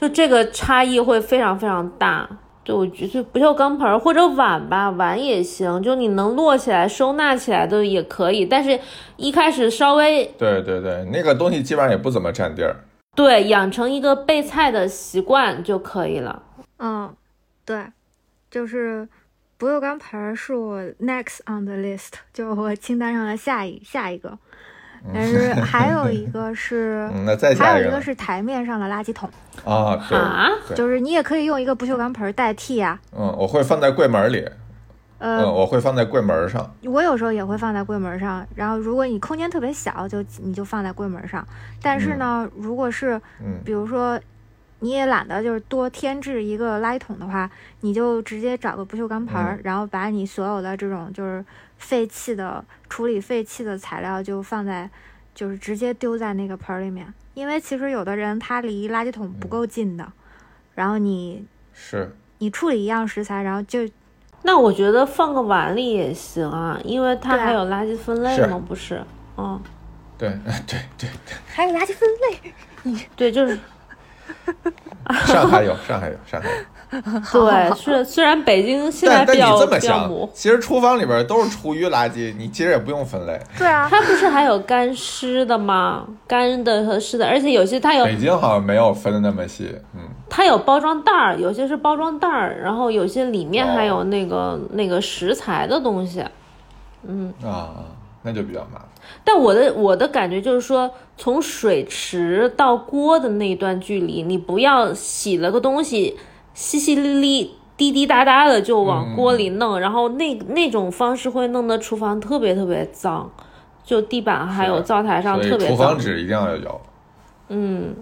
[0.00, 2.28] 就这个差异会非常非常大。
[2.64, 8.46] 对，我觉得不锈钢盆或者碗吧，碗也行，就你能摞起来、收纳起来的也可以。
[8.46, 8.80] 但是，
[9.16, 12.74] 一开始稍微对对对，那个东西基本上也不怎么占地儿。
[13.14, 16.42] 对，养成一个备菜的习惯就可以了。
[16.78, 17.14] 嗯，
[17.66, 17.84] 对，
[18.50, 19.06] 就是
[19.58, 24.38] 不锈钢盆是我 next on the list，就我清单上的下一下一个。
[25.12, 29.28] 但是还有一 个是，那再还有一个是台面上的垃圾桶
[29.64, 30.00] 啊，
[30.66, 32.98] 对，就是你也可以用一个不锈钢盆代替啊。
[33.12, 34.48] 嗯，我会放在柜门里。
[35.18, 36.74] 呃，我会放在柜门上。
[36.84, 41.46] 我有时候也会放在柜门上，然后如果你空间特别小，就你就放在柜门上。
[41.82, 43.20] 但是呢，如果是，
[43.64, 44.18] 比如说
[44.80, 51.44] 你也懒得就是多添置一个垃圾桶的话，你就直接找个不锈钢盆，然后把你所有的这种就是。
[51.84, 54.88] 废弃的处理废弃的材料就放在，
[55.34, 60.10] 就是直接丢在那个盆里面，因为其实有的人他离垃圾桶不够近的，
[60.74, 61.44] 然后你
[61.74, 62.16] 是。
[62.38, 63.88] 你处理一样食材，然后就，
[64.42, 68.60] 那我觉得放个碗里也行啊，因为它还有垃圾分类吗？
[68.66, 69.02] 不是，
[69.36, 69.60] 嗯，
[70.18, 70.28] 对
[70.66, 73.58] 对对对，还有垃圾分类，你对就是，
[75.26, 76.54] 上海有，上海有，上海有。
[77.32, 83.38] 对，是虽然北京现在比较比较模糊，其实厨房里边都是厨余垃圾，你其实也不用分类。
[83.58, 86.04] 对啊，它不是还有干湿的吗？
[86.26, 88.04] 干的和湿的，而且有些它有。
[88.04, 90.00] 北京好像没有分的那么细，嗯。
[90.28, 96.24] 它有包装袋儿，有些是包装袋儿，然后有些里面还有那个那个食材的东西，
[97.06, 97.32] 嗯。
[97.42, 97.70] 啊，
[98.22, 98.88] 那就比较麻烦。
[99.22, 106.16] 但我的我的感觉就是说，从水池到锅的那段距离，你不要洗了个东西。
[106.54, 113.28] 淅淅沥沥、滴滴答答的就往锅里弄，然后那那种方式会弄得厨房特别特别脏，
[113.82, 115.68] 就地板还有灶台上特别脏。
[115.68, 116.80] 厨房纸一定要有。
[117.48, 117.96] 嗯。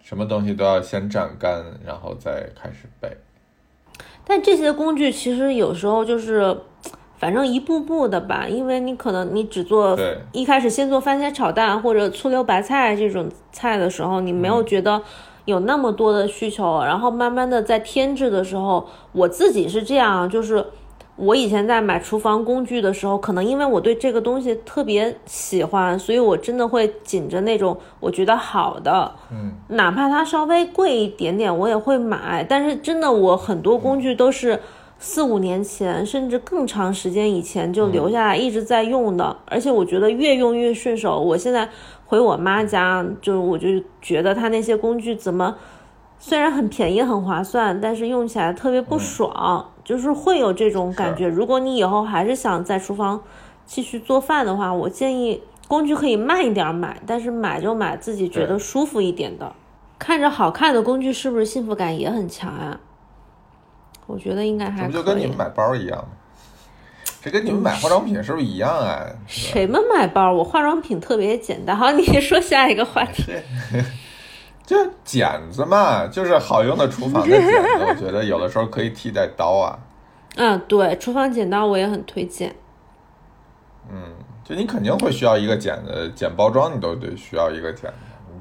[0.00, 3.14] 什么东西都要先蘸干，然后再开始备。
[4.24, 6.56] 但这些工具其实有时候就是，
[7.18, 9.98] 反正一步步的吧，因为你可能你只做
[10.32, 15.02] 一开始先做番茄炒蛋或者醋溜白菜这种菜的时候，你没有觉得。
[15.48, 20.62] 有那么多的需求，然后慢慢的在添置的时候，我自己是这样，就是
[21.16, 32.44] 我以前在买厨房工具的时候，可能因为我对这个东西特别喜欢，所以我真的会紧着那种我觉得好的，嗯，哪怕它稍微贵一点点，我也会买。
[32.46, 34.60] 但是真的，我很多工具都是
[34.98, 41.20] 四五年前，甚至更长时间以前就留下来一直在用的，而且我觉得越用越顺手。
[41.20, 41.68] 我现在。
[42.10, 43.68] 回我妈家，就我就
[44.00, 45.54] 觉得她那些工具怎么，
[46.18, 51.28] 虽然很便宜很划算，但是用起来特别不爽，就是会有这种感觉。
[51.28, 53.22] 如果你以后还是想在厨房
[53.66, 59.52] 继续做饭的话，我建议工具可以慢一点买，但是买就买自己觉得舒服一点的。
[59.98, 62.80] 看着好看的工具是不是幸福感也很强啊？
[64.08, 66.08] 我觉得应该还不就跟你们买包一样吗？
[67.20, 69.04] 这跟你们买化妆品是不是一样啊？
[69.26, 70.32] 谁们买包？
[70.32, 71.76] 我化妆品特别简单。
[71.76, 73.32] 好，你说下一个话题。
[74.64, 77.56] 就剪子嘛，就是好用的厨房的剪子，
[77.88, 79.78] 我觉得有的时候可以替代刀啊。
[80.36, 82.54] 嗯，对，厨房剪刀我也很推荐。
[83.90, 83.98] 嗯，
[84.44, 87.96] 就你肯定会需要一个剪子，剪包装你都得需要一个剪子。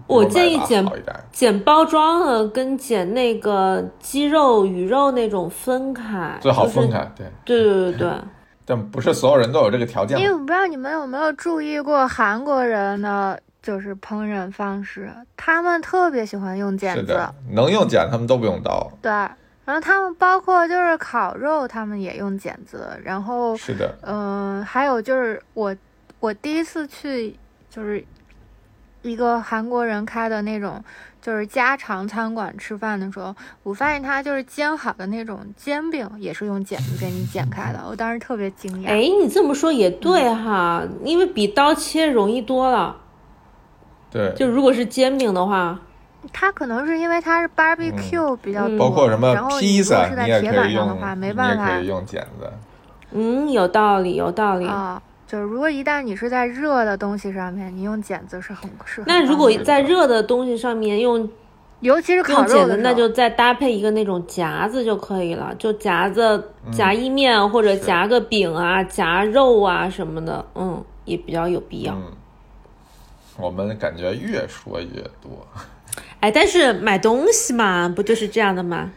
[0.07, 0.85] 我建议剪
[1.31, 7.09] 剪包装的跟剪那个鸡肉、鱼肉那种分开，最好分开。
[7.15, 8.11] 对，对对对对。
[8.69, 10.19] 但不是所有人都有这个条件。
[10.19, 17.17] 因为我不知道你们有没有注意过韩国人的，就是烹饪方式，他们特别喜欢用剪子，
[17.51, 18.91] 能用剪，他们都不用刀。
[19.01, 22.89] 对，然后他们包括就是烤肉，他们也用剪子。
[23.01, 25.73] 然后是的，嗯，还有就是我
[26.19, 27.33] 我第一次去
[27.69, 28.03] 就是
[29.01, 30.83] 一个韩国人开的那种
[31.21, 38.87] 就是家常餐馆吃饭的时候，我发现他就是煎好的那种煎饼也是用剪子给你剪开的，我当时特别惊讶。
[38.87, 42.95] 哎，你这么说也对哈，因为比刀切容易多了。
[44.09, 45.79] 对，就如果是煎饼的话，
[46.31, 52.51] 它可能是因为它是 barbecue 比较多，包括什么然后披萨如果是在你也铁可以用，板上的话，没办法用剪子。
[53.11, 54.67] 嗯，有道理，有道理。
[54.67, 55.01] 啊。
[55.27, 61.29] 就是如果一旦你是在热的东西上面，你用剪子是很是很那如果在热的东西上面用
[61.81, 71.93] 尤其是烤用剪子，肉的时候，那就再搭配一个那种夹子就可以了，就夹子夹意面或者夹个饼啊、夹肉啊什么的，嗯，也比较有必要。
[71.93, 72.13] 嗯，
[73.37, 75.45] 我们感觉越说越多。
[76.21, 78.89] 哎，但是买东西嘛，不就是这样的吗？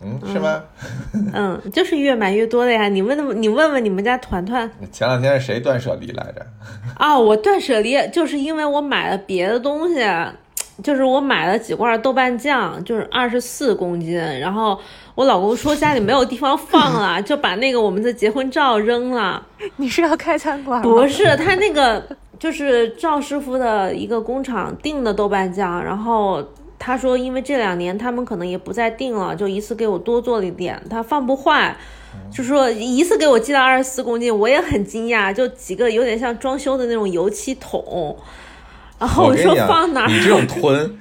[0.00, 0.62] 嗯，是吗？
[1.34, 2.88] 嗯，就是越买越多的呀。
[2.88, 6.46] 你问问你问问你们家团团前两天是谁断舍离来着？
[6.96, 10.04] 啊，我断舍离就是因为我买了别的东西，
[10.82, 14.78] 就是我买了几罐豆瓣酱，就是二十四公斤，然后
[15.16, 19.44] 我老公说家里没有地方放了， 就把那个我们的结婚照扔了。
[19.76, 20.80] 你是要开餐馆？
[20.82, 22.00] 不是，他那个
[22.38, 26.40] 就是赵师傅的一个工厂订的豆瓣酱，然后
[26.78, 31.76] 他说，因为这两年他们可能也不再订了，就一次给我多做了一点，他放不坏，
[32.32, 38.16] 就说一次给我寄了二十四公斤，我也很惊讶，就几个有点像装修的那种油漆桶，
[38.98, 40.08] 然后我说，放哪儿？
[40.08, 40.98] 你这种 囤，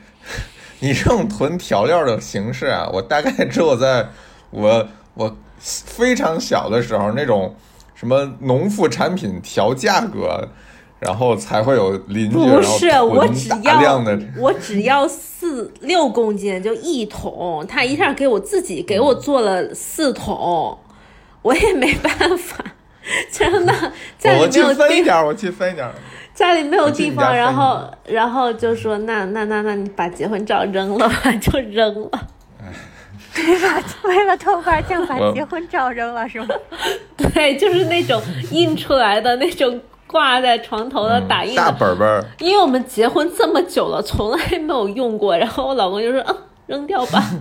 [0.80, 4.08] 你这种囤调料的形式啊，我大概只有在
[4.50, 7.56] 我我非常小的时候，那种
[7.94, 10.50] 什么农副产品调价格，
[11.00, 14.04] 然后才会有邻居不是，我只要
[14.40, 20.78] 我只要四六公斤就一桶，他一下给我自己给我做了四桶，
[21.42, 22.64] 我也没办法，
[23.32, 23.74] 真的
[24.18, 25.88] 家里没有地分一点，我去分一点。
[26.34, 32.28] 家里没有地方，然后然后就说那那那那你把结婚照扔了吧，就扔了。
[33.34, 36.48] 对吧为了豆瓣酱把结婚照扔了是吗？
[37.18, 38.20] 对，就是那种
[38.52, 47.24] 印出来的那种挂在床头的打印的大本本，因为我们结婚这么久了，从来没有用过，然后我老公就说：“嗯，扔掉吧。”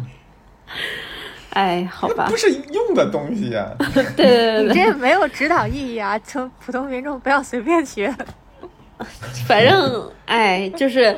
[1.50, 6.18] 哎，好吧不，是用的东西 呀、对对对对，你这没有指导意义啊！
[6.18, 8.14] 就普通民众不要随便学。
[9.46, 11.16] 反正哎，就是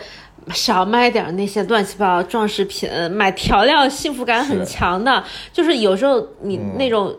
[0.54, 5.24] 少买点那些乱七八糟装饰品，买调料幸福感很强的。
[5.52, 7.16] 就是有时候你嗯那种，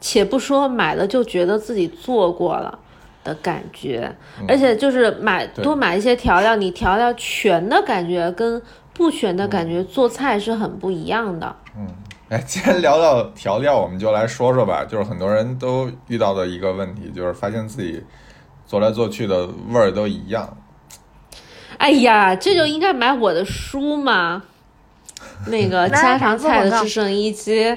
[0.00, 2.78] 且不说买了就觉得自己做过了。
[3.26, 4.14] 的感觉，
[4.46, 8.62] 而且就是买对多买一些调料，你调料全的感觉跟
[8.94, 11.56] 不全的感觉做菜是很不一样的。
[11.76, 11.86] 嗯
[12.28, 14.84] 哎，既然聊到调料，我们就来说说吧。
[14.84, 18.02] 就是很多人都遇到的一个问题，就是发现自己
[18.66, 20.56] 做来做去的味儿都一样。
[21.78, 24.42] 哎呀，这就应该买我的书嘛，
[25.46, 27.76] 那个 家常菜的制胜一击，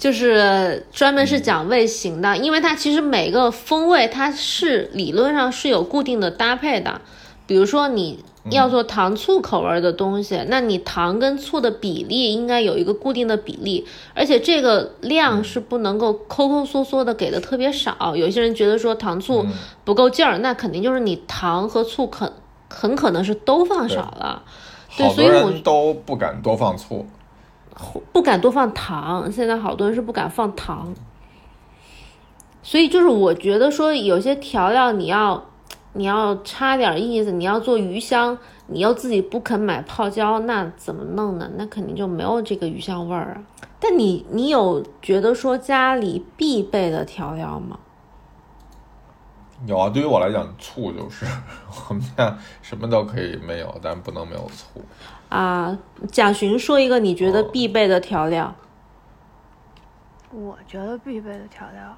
[0.00, 7.02] 就是专门是讲味型的，因为它其实每个风味它是理论上是有固定的搭配的，
[7.46, 18.16] 比如说你要做糖醋口味的东西，那你糖跟醋的比例应该有一个固定的比例，而且这个量是不能够抠抠缩缩的给的特别少。
[18.16, 19.44] 有些人觉得说糖醋
[19.84, 22.32] 不够劲儿，那肯定就是你糖和醋肯
[22.70, 24.42] 很可能是都放少了。
[24.96, 27.06] 对所以我人都不敢多放醋。
[28.12, 30.94] 不敢多放糖，现在好多人是不敢放糖，
[32.62, 35.44] 所以就是我觉得说有些调料你要
[35.92, 41.50] 你要差点意思，你要做鱼香，你又自己不肯买泡椒，那怎么弄呢？
[41.56, 43.42] 那肯定就没有这个鱼香味儿啊。
[43.80, 47.78] 但你你有觉得说家里必备的调料吗？
[49.66, 51.26] 有啊，对于我来讲，醋就是
[51.88, 54.80] 我们家什么都可以没有，但不能没有醋。
[55.30, 55.78] 啊，
[56.12, 58.54] 蒋寻说一个你觉得哦必备的调料。
[60.30, 61.96] 我觉得必备的调料，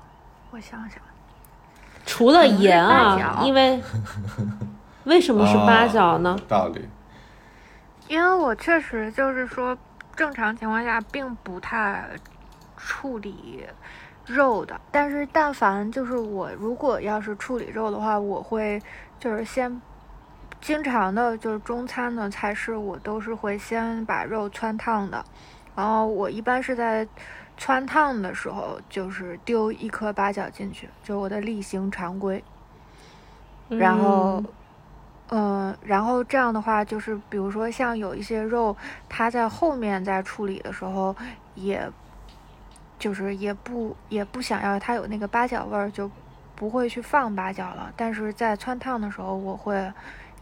[0.51, 0.99] 我想想，
[2.07, 3.83] 除了盐啊，因为
[5.05, 6.39] 为什么是八角呢？
[6.49, 6.89] 道理。
[8.09, 9.77] 因为我确实就是说，
[10.15, 12.09] 正常情况下并不太
[12.77, 13.67] 处理
[14.27, 18.81] 肉的，但是但凡就是我如果要是处理肉的话，我会
[19.19, 19.81] 就是先
[20.63, 25.23] 经常的就是中餐的菜式，我都是会先把肉汆烫的，
[25.75, 27.07] 然后我一般是在
[27.59, 32.43] 汆烫的时候就是丢一颗八角进去，就是我的例行常规。
[33.69, 34.41] 然后
[35.31, 38.77] 嗯，嗯，然后这样的话，就是比如说像有一些肉，
[39.09, 41.17] 它在后面在处理的时候，
[41.57, 41.91] 也，
[43.01, 46.09] 就是也不也不想要它有那个八角味儿，就
[46.55, 47.93] 不会去放八角了。
[47.97, 49.93] 但是在汆烫的时候，我会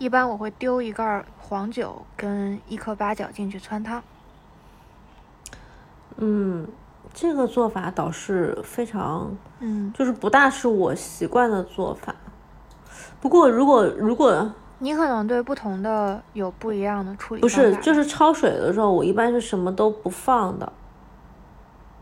[0.01, 4.03] 一般我会丢一盖黄酒跟一颗八角进去汆汤。
[6.17, 6.67] 嗯，
[7.13, 12.15] 这个做法倒是非常，嗯，就是不大是我习惯的做法。
[13.21, 20.73] 不过如果如果你可能对不同的有不一样的处理不是，就是焯水的时候，我一般是什么都不放的，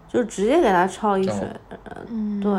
[0.06, 1.50] 就直接给它焯一水。
[2.06, 2.52] 嗯，对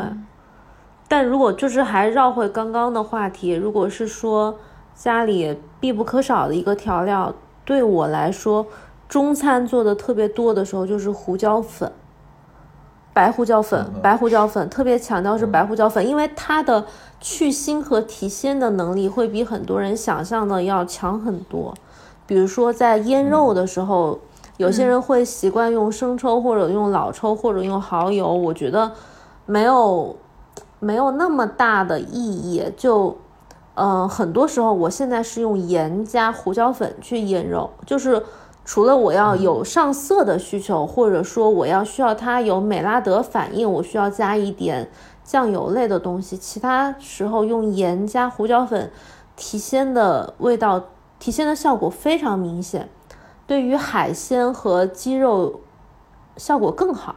[1.08, 4.58] 但如果就是还绕回刚刚的话题，如果是说
[5.00, 7.34] 家里必不可少的一个调料，
[7.64, 8.66] 对我来说，
[9.08, 11.90] 中餐做的特别多的时候就是胡椒粉，
[13.14, 14.02] 白胡椒粉，嗯。
[14.02, 16.84] 白胡椒粉，特别强调是白胡椒粉，因为它的
[17.18, 21.72] 去腥和提鲜的能力会比很多人想象的要强很多。
[22.26, 24.18] 比如说在腌肉的时候，
[24.58, 28.92] 有些人会习惯用生抽或者用老抽或者用蚝油，我觉得
[29.46, 30.14] 没有
[30.78, 32.62] 没有那么大的意义。
[32.76, 33.16] 就嗯、
[33.80, 38.22] 呃很多时候我现在是用盐加胡椒粉去腌肉，就是
[38.62, 44.90] 除了我要有上色的需求，或者说我要需要它有美拉德反应，我需要加一点
[45.24, 48.92] 酱油类的东西，其他时候用盐加胡椒粉
[49.34, 50.84] 提鲜的味道，
[51.18, 52.90] 提鲜的效果非常明显。
[53.46, 55.60] 对于海鲜和鸡肉
[56.36, 57.16] 效果更好，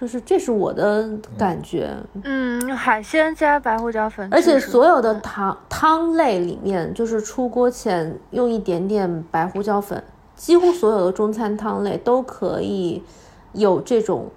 [0.00, 1.90] 就是这是我的感觉。
[2.22, 10.02] 嗯，海鲜加白胡椒粉，而且所有的汤汤类里面，就是出锅前用一点点白胡椒粉，
[10.36, 13.02] 几乎所有的中餐汤类都可以
[13.52, 14.28] 有这种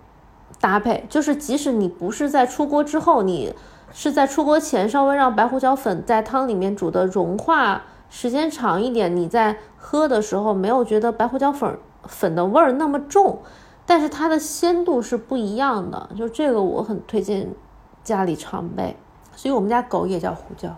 [0.60, 1.06] 搭配。
[1.08, 3.54] 就是即使你不是在出锅之后，你
[3.94, 13.40] 是在出锅前稍微让白胡椒粉在汤里面煮的融化时间长一点，你在喝的时候没有觉得白胡椒粉粉的味儿那么重，
[13.92, 16.10] 但是它的鲜度是不一样的。
[16.18, 17.46] 就这个我很推荐
[18.06, 18.96] 家里常备。
[19.36, 20.74] 所以我们家狗也叫胡椒，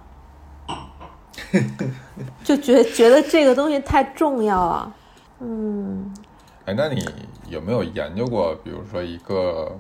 [2.43, 4.95] 就觉觉得这个东西太重要了。
[5.39, 6.14] 嗯，
[6.66, 7.03] 哎，那你
[7.49, 9.78] 有没有研究过，比如说一个，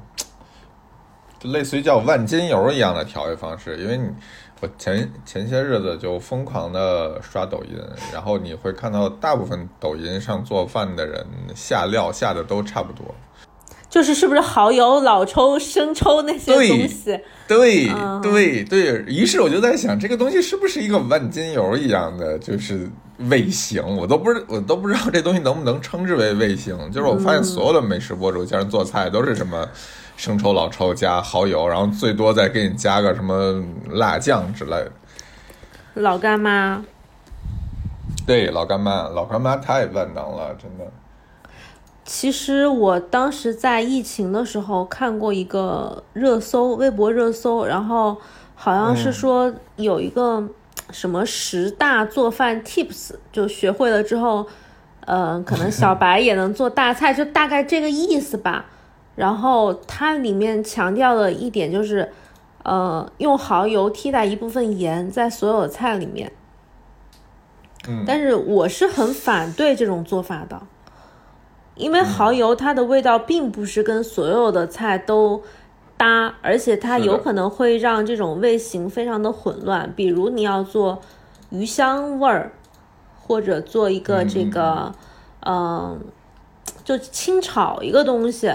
[1.43, 3.77] 类似于叫万金油一样的调味方式？
[3.77, 4.09] 因为你，
[4.63, 7.77] 我前前些日子就疯狂的刷抖音，
[8.13, 11.21] 然后你会看到大部分抖音上做饭的人
[11.53, 13.13] 下料下的都差不多。
[13.89, 17.19] 就是是不是蚝油、老抽、生抽那些东西？
[17.45, 22.89] 对嗯对对，于是我就在想，这个东西是不是一个万金油一样的，就是
[23.29, 23.83] 味型？
[23.97, 26.89] 我都不知我都不知道这东西能不能称之为味型。
[26.89, 29.67] 就是我发现所有的美食博主教人做菜都是什么
[30.23, 34.91] 生抽、老抽加蚝油，然后最多再给你加个什么辣酱之类的。
[35.95, 36.81] 老干妈，
[38.25, 40.85] 对，老干妈，老干妈太万能了，真的。
[42.05, 48.15] 其实我当时在疫情的时候看过一个热搜，微博热搜，然后
[48.55, 50.41] 好像是说有一个
[50.91, 54.47] 什么十大做饭 tips，就学会了之后，
[55.01, 58.67] 呃，可能小白也能做大菜，就大概这个意思吧。
[59.15, 62.11] 然后它里面强调的一点就是，
[62.63, 66.31] 呃，用蚝油替代一部分盐在所有菜里面。
[67.87, 70.61] 嗯，但是我是很反对这种做法的，
[71.75, 75.43] 因为蚝油它的味道并不是跟所有的菜都
[75.97, 79.91] 搭，而且它有可能会让这种味型非常的混乱。
[79.95, 81.01] 比如你要做
[81.49, 82.53] 鱼香味儿，
[83.21, 84.93] 或者做一个这个，
[85.41, 85.99] 嗯、
[86.83, 88.49] 就清炒一个东西，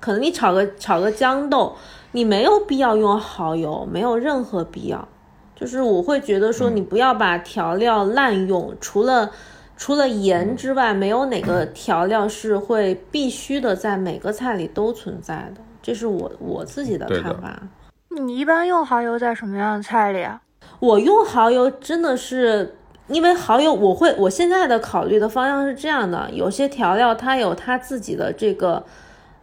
[0.00, 1.76] 可能你炒个炒个豇豆，
[2.12, 5.06] 你没有必要用蚝油，没有任何必要。
[5.54, 9.30] 就是我会觉得说，你不要把调料滥用，除了
[9.76, 17.60] 除了盐之外，没有哪个调料是会必须的在每个菜里都存在的，这是我我自己的看法。
[18.08, 20.40] 你一般用蚝油在什么样的菜里啊？
[20.80, 22.74] 我用蚝油真的是
[23.08, 28.82] 因为蚝油，我会我现在的考虑的方向是这样的：有些调料它有它自己的这个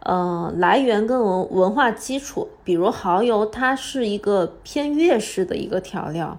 [0.08, 6.38] 呃来源跟文文化基础，比如蚝油，它是一个偏粤式的一个调料，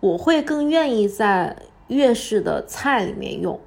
[0.00, 1.54] 我会更愿意在
[1.86, 3.60] 粤式的菜里面用。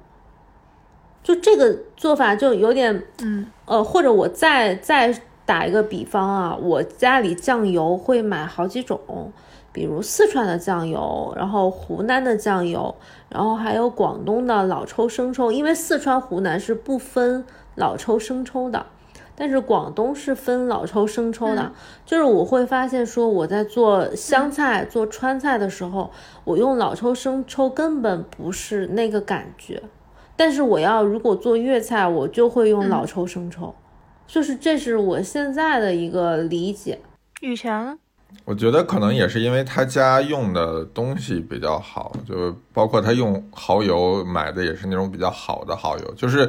[1.22, 9.32] 就这个做法就有点嗯呃，或者我再再打一个比方啊，我家里酱油会买好几种，
[9.72, 12.94] 比如四川的酱油，然后湖南的酱油，
[13.30, 17.42] 然后还有广东的老抽、生抽，因为四川、湖南是不分
[17.76, 18.84] 老抽、生抽的。
[19.40, 21.72] 但是广东是分老抽、生抽的，
[22.04, 26.10] 就是我会发现说我在做湘菜、做川菜的时候，
[26.44, 29.82] 我用老抽、生抽根本不是那个感觉，
[30.36, 33.74] 但是我要如果做粤菜，我就会用老抽、生抽，
[34.26, 36.98] 就是这是我现在的一个理解。
[37.40, 37.96] 以前呢？
[38.44, 46.48] 我觉得可能也是因为他家用的东西比较好，就包括他用蚝油买的也是那种比较好的蚝油，就是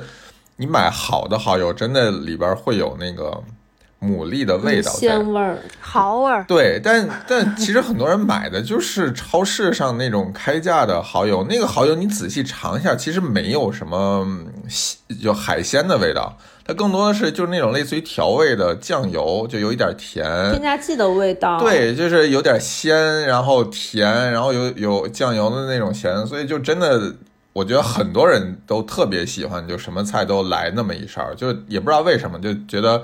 [0.62, 3.44] 你买好的蚝油，真的里边会有那个。
[4.04, 6.44] 牡蛎的味道，鲜味儿，蚝味儿。
[6.48, 14.28] 对，但但其实很多人买的就是超市上那种开价的蚝油，那个蚝油你仔细尝一下，其实没有什么
[15.22, 16.36] 就海鲜的味道，
[16.66, 21.60] 它更多的是就是那种类似于调味的酱油，就有一点甜，添加剂的味道。
[21.60, 27.14] 对，就是有点鲜，然后甜，然后有有酱油的那种咸，所以就真的，
[27.54, 33.02] 我觉得很多人都特别喜欢，就什么菜都来那么一勺，就也不知道为什么，就觉得。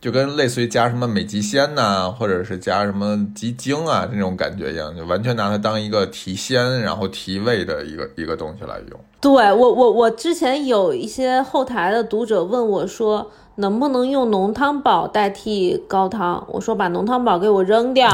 [0.00, 9.00] 就跟类似于加什么美极鲜呐，或者是加什么鸡精啊这种感觉一样，就完全拿它当一个提鲜然后提味的一个一个东西来用。
[9.22, 16.46] 对我我我之前有一些后台的读者问我说，能不能用浓汤宝代替高汤？
[16.50, 18.10] 我说把浓汤宝给我扔掉。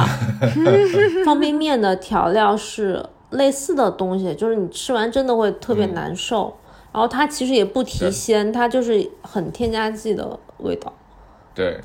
[1.26, 6.54] 方便面的调料是类似的东西，就是你吃完真的会特别难受。
[6.92, 10.92] 然后它其实也不提鲜，它就是很添加剂的味道。
[11.54, 11.80] 对，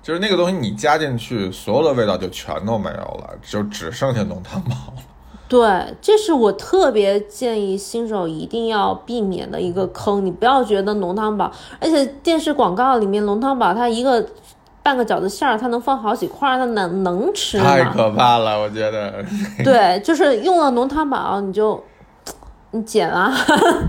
[0.00, 5.02] 就是那个东西，你加进去，所有的味道就全都没有了，就只剩下浓汤宝了。
[5.48, 10.24] 对，这是我特别建议新手一定要避免的一个坑。
[10.24, 14.24] 你不要觉得浓汤宝，而且电视广告里面浓汤宝，它一个
[14.84, 19.24] 半个饺子馅儿，它能放好几块，它能能吃太可怕了，我觉得。
[19.64, 21.82] 对，就是用了浓汤宝，你就
[22.70, 23.34] 你减啊，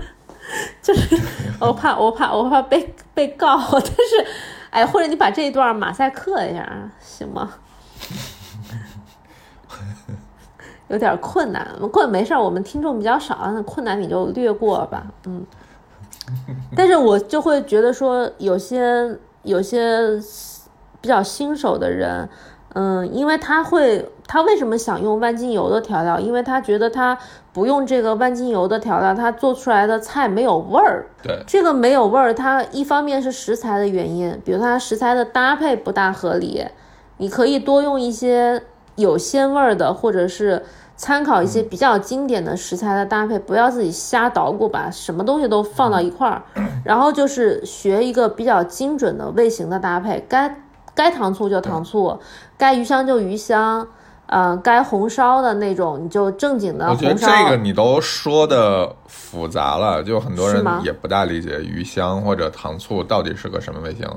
[0.82, 1.16] 就是
[1.60, 4.26] 我怕我怕我怕被被告，但是。
[4.70, 7.48] 哎，或者你把这一段马赛克一下，行吗？
[10.88, 15.06] 有点困难，困没事儿，我们听众比较少，那困难你就略过吧。
[15.24, 15.46] 嗯，
[16.76, 20.20] 但是我就会觉得说，有些有些
[21.06, 22.28] 比较新手的人。
[22.74, 26.18] 嗯，因为他会，他为什么想用万金油的调料？
[26.18, 27.16] 因为他觉得他
[27.52, 31.06] 不用这个万金油的调料，他做出来的菜没有味儿。
[31.22, 36.66] 对，这个没有味儿，它一方面是食材的原因，比如它食材的搭配不大合理。
[37.18, 38.62] 你可以多用一些
[38.96, 40.62] 有鲜味儿的，或者是
[40.96, 46.42] 参考一些比较经典的食材的搭配，不要自己瞎捣鼓，把什么东西都放到一块儿。
[46.84, 50.54] 然后就是学一个比较精准的味型的搭配，该。
[50.96, 52.18] 该糖醋就糖醋，
[52.56, 53.86] 该鱼香就鱼香，
[54.28, 57.08] 嗯，该红烧的那种你就正经的红烧。
[57.08, 64.08] 我觉得这个你都说的复杂了，就很多人也不大理解鱼香或者糖醋到底是个什么味型。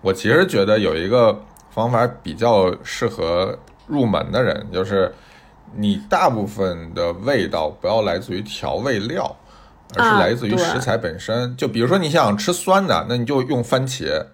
[0.00, 1.38] 我其实觉得有一个
[1.70, 3.56] 方法比较适合
[3.86, 5.14] 入门的人，就是
[5.76, 9.36] 你大部分的味道不要来自于调味料，
[9.96, 11.54] 而是来自于食材本身。
[11.56, 14.24] 就比如说你想吃酸的，那你就用番茄，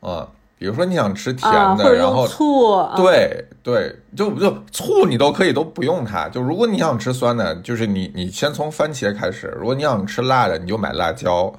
[0.00, 0.28] 啊。
[0.60, 6.28] 比如说你想吃甜的，然后醋，对对，就就醋你都可以都不用它。
[6.28, 11.50] 就如果你想吃酸的，就是你你先从番茄开始；如果你想吃辣的，你就买辣椒。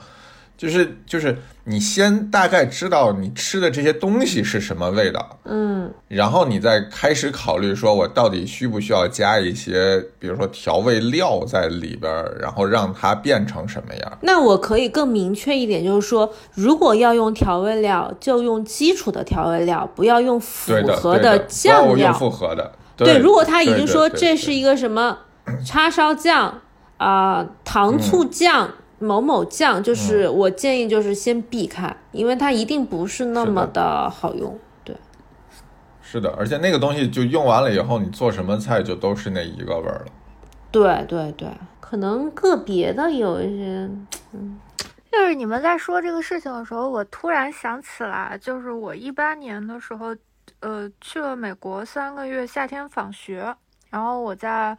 [0.62, 14.18] 就是就是你先大概知道你吃的这些东西是什么味道，嗯，然后你再开始考虑说，我到底需不需要加一些，比如说调味料在里边，然后让它变成什么样？
[14.22, 22.14] 那我可以更明确一点，就是说，如果要用调味料，就用基础的调味料，不要用复合的酱料。
[22.14, 23.18] 复合的，对。
[23.18, 25.18] 如果他已经说这是一个什么
[25.66, 26.62] 叉烧酱
[26.98, 28.70] 啊，糖醋酱。
[29.02, 34.58] 某某酱就是我建议就是先避开，因为它一定不是那么的好用。
[34.84, 34.96] 对，
[36.02, 40.12] 是的，而且那个东西就用完了以后，你做什么菜就都是那一个味儿了。
[40.72, 41.50] 对对对，
[41.80, 43.90] 可能个别的有一些，
[44.34, 44.60] 嗯，
[45.12, 50.16] 就是你们在说这个事情的时候，我突然想起来，就是我一八年的时候，
[50.60, 53.56] 呃，去了美国三个月夏天访学，
[53.90, 54.78] 然后我在。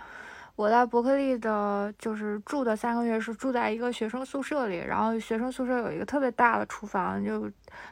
[0.55, 7.50] 我在伯克利的，就是住的三个月是住在一个学生宿舍里，然后学生宿舍有一个特别大的厨房，就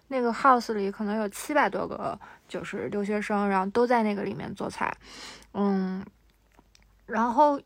[0.09, 4.95] 那个 house 里可能有七百多个，就是留学生，然后都在那个里面做菜，
[5.55, 6.05] 嗯，
[7.07, 7.59] 然后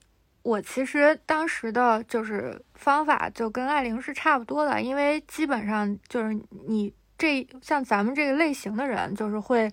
[0.42, 6.32] 我其实当时的就是方法就跟艾玲是差不多的，因为基本上就是
[6.68, 9.70] 你这像咱们这个类型的人，就是会。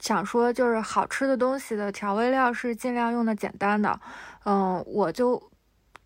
[0.00, 4.00] 想说就是好吃的东西的调味料是尽量用的简单的，
[4.46, 5.40] 嗯，我就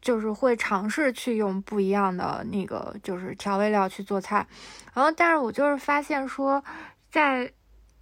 [0.00, 4.44] 就是会尝试去用不一样的那个就是调味料去做菜，
[4.92, 6.62] 然后但是我就是发现说，
[7.08, 7.50] 在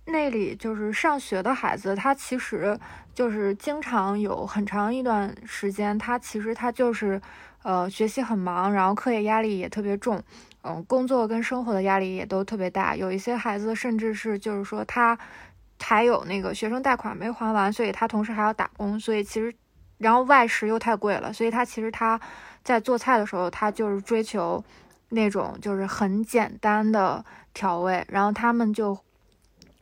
[0.07, 2.77] 那里就是上学的孩子，他其实
[3.15, 7.21] 就是经常有很长一段时间，他其实他就是
[7.63, 10.21] 呃学习很忙，然后课业压力也特别重，
[10.65, 15.19] 嗯，工作跟生活的压力也都特别大，有一些孩子甚至是就是说他。
[15.83, 19.53] 还有那个学生贷款没还完，所以他同时还要打工，所以其实，
[19.99, 22.19] 然后外食又太贵了，所以他其实他
[22.63, 24.65] 在做菜的时候，他就是追求
[25.11, 28.05] 那种就是很简单的调味。
[28.09, 28.97] 然后他们就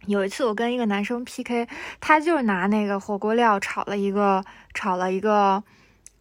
[0.07, 1.68] 有一次，我跟一个男生 PK，
[2.01, 4.42] 他就是拿那个火锅料炒了一个
[4.74, 5.62] 炒了一个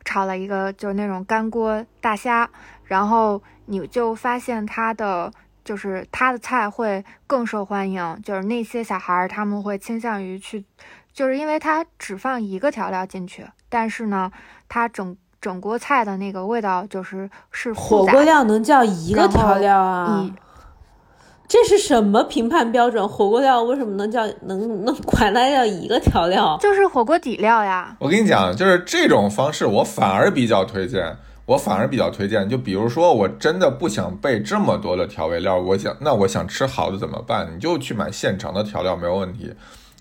[0.04, 2.50] 炒了一个就是那种干锅大虾，
[2.84, 5.32] 然后你就发现他的。
[5.70, 10.66] 就是他的菜会更受欢迎，就是那些小孩儿他们会倾向于去，
[11.14, 14.32] 就是因为他只放一个调料进去，但是呢，
[14.68, 20.28] 他整整锅菜的那个味道就是是火锅料能叫一个调料啊？
[21.48, 23.08] 这是什么评判标准？
[23.08, 26.58] 火锅料为什么能叫能能管它叫一个调料？
[26.60, 27.96] 就是火锅底料呀。
[28.00, 31.16] 我跟你讲，就是这种方式，我反而比较推荐。
[31.50, 37.52] 我反而比较推荐，就比如说，我真的不想备这么多的调味料，我想，那我想吃好的怎么办？
[37.52, 39.52] 你就去买现成的调料，没有问题。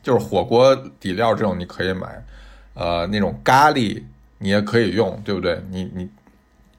[0.03, 2.23] 就是火锅底料这种你可以买，
[2.75, 4.03] 呃，那种咖喱
[4.41, 5.59] 你也可以用，对不对？
[5.71, 6.11] 你你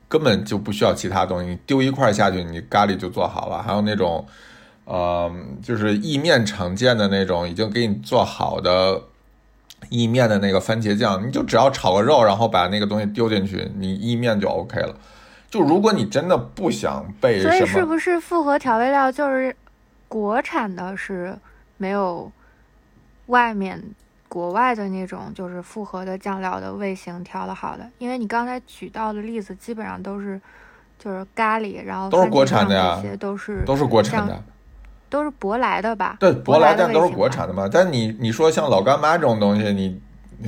[0.08, 3.64] 根本就不需要其他东西，你丢一块下去，你咖喱就做好了。
[3.64, 4.24] 还有那种，
[4.86, 5.32] 呃，
[5.64, 9.02] 就是意面常见的那种，已经给你做好的。
[9.90, 14.96] 意面的那个番茄酱，你就只要炒个肉，然后把那个东西丢进去，你意面就 OK 了。
[15.50, 19.56] 就如果你真的不想备，所以是不是复合调味料就是
[20.08, 21.36] 国产的是
[21.78, 22.32] 没有
[23.28, 23.84] 外面
[24.28, 27.90] 国外的那种就是复合的酱料的味型调的好的？
[27.98, 30.40] 因为你刚才举到的例子基本上都是
[31.00, 34.44] 就是咖喱，然后都是国产的呀，都是都是国产的。
[35.10, 36.18] 都是舶来的吧？
[36.20, 37.68] 对，舶来但都是国产的嘛。
[37.72, 40.00] 但你你说像老干妈这种东西，你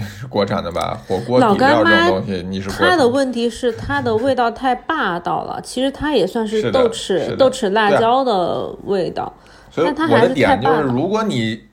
[0.06, 0.98] 是国产的吧？
[1.08, 5.60] 火锅底料这种东西，你是它的问题是它的味道太霸道了。
[5.62, 9.34] 其实它也算是豆豉豆豉辣椒的味道，
[9.76, 10.82] 但它还是太霸道。
[10.82, 11.64] 如果你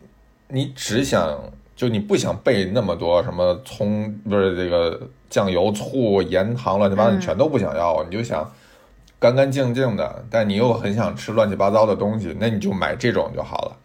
[0.48, 1.38] 你只想
[1.76, 8.50] 就你不想备那么多什么葱不是这个酱油、醋、盐、糖乱七八糟，你全都不想要，你就想。
[9.20, 13.76] 干干净净的，但你又很想吃乱七八糟的东西，那你就买这种就好了。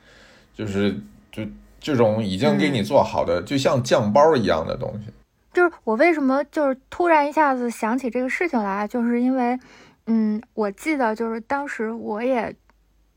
[0.54, 0.96] 就是
[1.32, 1.42] 就
[1.80, 5.12] 这种已经给你做好的，就像酱包一样的东西。
[5.52, 9.58] 就是我为什么就是突然一下子想起这个事情来，就是因为，
[10.06, 12.56] 嗯，我记得就是当时我也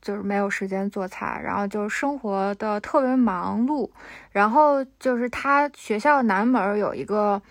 [0.01, 3.91] 就是没有时间做菜，然后就是生活的特别忙碌，
[4.31, 7.43] 然后就是他学校南门有一个，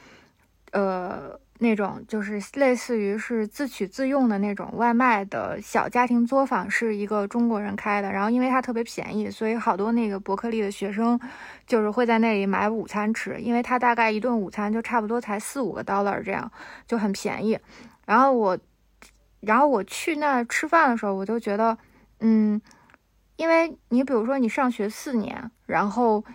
[0.72, 1.40] 呃。
[1.60, 8.12] 那种就是类似于是自取自用的那种外卖的小家庭作坊，是一个中国人开的。
[8.12, 11.18] 然后因为它特别便宜，所以好多那个伯克利的学生
[11.66, 16.52] 就是会在那里买午餐吃，因为它大概一顿午餐就差不多才四五个 dollar 这样，
[16.86, 17.58] 就很便宜。
[18.06, 18.58] 然后我，
[19.40, 21.78] 然后我去那吃饭的时候，我就觉得，
[22.20, 22.62] 嗯，
[23.38, 26.26] 因为你比如说你上学四年，然后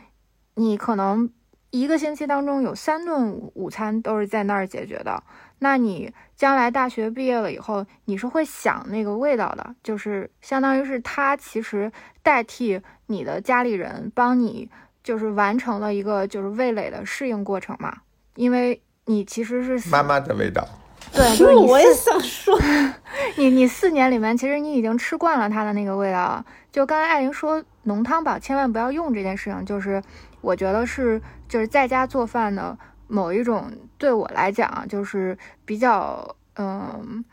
[0.54, 1.30] 你可能。
[1.70, 5.22] 一个星期当中有三顿午餐都是在那儿解决的，
[5.60, 11.90] 那你将来大学毕业了以后，你是会想那个味道的，就是相当于是他其实
[12.22, 14.68] 代替你的家里人帮你，
[15.02, 17.98] 就是完成了一个就是味蕾的适应过程嘛，
[18.34, 20.66] 因为你其实是妈妈的味道。
[21.12, 22.56] 对，就是 我也想说，
[23.36, 26.44] 你你四年里面，其实你已经吃惯了它的那个味道了。
[26.70, 30.00] 就刚才艾琳说浓汤宝千万不要用这件事情，就是
[30.40, 32.78] 我觉得是就是在家做饭的
[33.08, 37.24] 某一种对我来讲就是比较嗯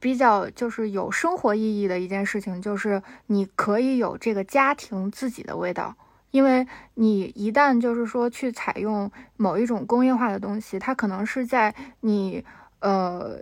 [0.00, 5.94] 比较就是有生活意义的一件事情，就是你可以有这个家庭自己的味道。
[6.32, 12.42] 因为你一旦就是说去采用某一种工业化的东西，它可能是在你
[12.80, 13.38] 呃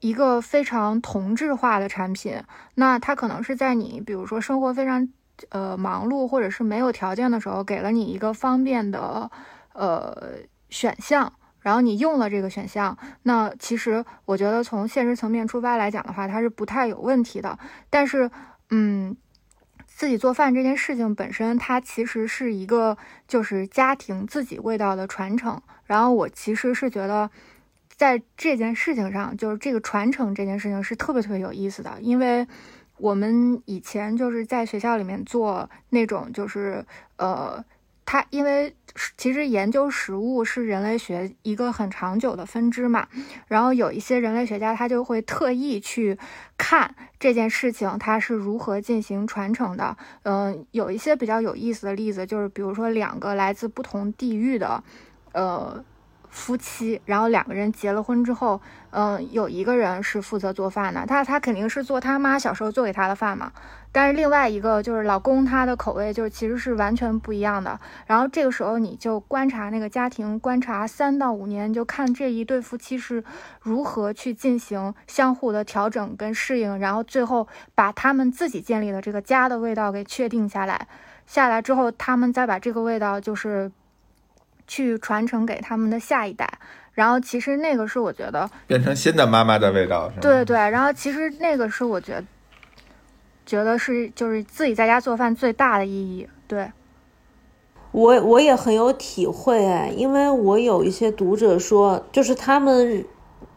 [0.00, 2.42] 一个非常同质化的产品，
[2.74, 5.08] 那它可能是在你比如说生活非常
[5.50, 9.30] 呃忙碌或者是没有条件的时候，给了你一个方便的
[9.72, 10.38] 呃
[10.70, 17.58] 选项，然后你用了这个选项，那其实我觉得从现实层面出发来讲的话，它是不太有问题的。
[17.90, 18.30] 但是，
[18.70, 19.16] 嗯。
[19.96, 25.62] 自己做饭这件事情本身，它其实是一个就是家庭自己味道的传承。
[25.84, 27.30] 然后我其实是觉得，
[27.94, 32.44] 在这件事情上，就是这个传承这件事情是特别特别有意思的，因为
[32.98, 36.84] 我们以前就是在学校里面做那种就是
[37.16, 37.64] 呃。
[38.06, 38.76] 它因为
[39.16, 43.08] 其实研究食物是人类学一个很长久的分支嘛，
[43.48, 46.16] 然后有一些人类学家他就会特意去
[46.58, 49.96] 看这件事情它是如何进行传承的。
[50.24, 54.84] 嗯，有一些比较有意思的例子，就是比如说两个来自不同地域的，
[55.32, 55.82] 呃，
[56.34, 58.60] 夫妻，然后两个人结了婚之后，
[58.90, 63.52] 嗯，有一个人是负责做饭的，他他肯定是做他妈小时候做给他的饭嘛。
[63.92, 67.78] 但是另外一个就是老公，他的口味就是其实是完全不一样的。
[68.08, 73.22] 然后这个时候你就观察那个家庭，观察三到五年，就看这一对夫妻是
[73.62, 80.88] 如何去进行相互的调整跟适应，然后最后把他们自己建立的这个家的味道给确定下来。
[81.26, 83.70] 下来之后，他们再把这个味道就是
[84.66, 86.58] 去传承给他们的下一代。
[86.92, 90.20] 然后其实那个是我觉得变成新的妈妈的味道，是吗？
[90.20, 90.56] 对对。
[90.56, 92.24] 然后其实那个是我觉得。
[93.46, 96.72] 觉得是就是自己在家做饭最大的意义，对
[97.92, 103.04] 我我也很有体会哎，因为我有一些读者说，就是他们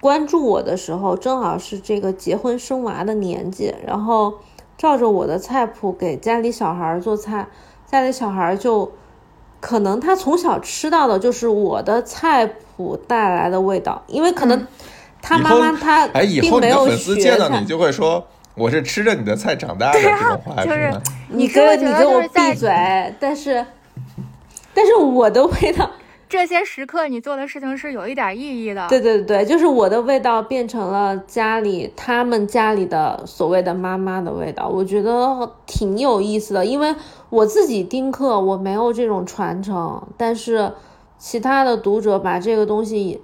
[0.02, 4.40] 关注我的时候，正好是这个结婚生娃的年纪，然后
[4.78, 7.48] 照着我的菜谱给家里小孩做菜，
[7.86, 8.92] 家里小孩就
[9.60, 14.68] 可能他从小吃到的就是我的菜谱带来的味道，因为可能
[15.22, 18.28] 他妈妈他哎以后你的粉丝见到你就会说。
[18.56, 21.00] 我是吃着你的菜长大的，这种话是吗？
[21.30, 22.68] 你给我你给我闭嘴！
[23.20, 23.64] 但是，
[24.74, 25.88] 但是我的味道，
[26.30, 28.88] 这些时刻你做的事情是有一点意义的。
[28.90, 36.66] 对对对，就是我的味道变成了家里他们家里的所谓的妈妈的味道，我觉得挺有意思的。
[36.66, 36.96] 因为
[37.30, 40.74] 我自己丁克，我没有这种传承，但是
[41.18, 43.22] 其他的读者把这个东西。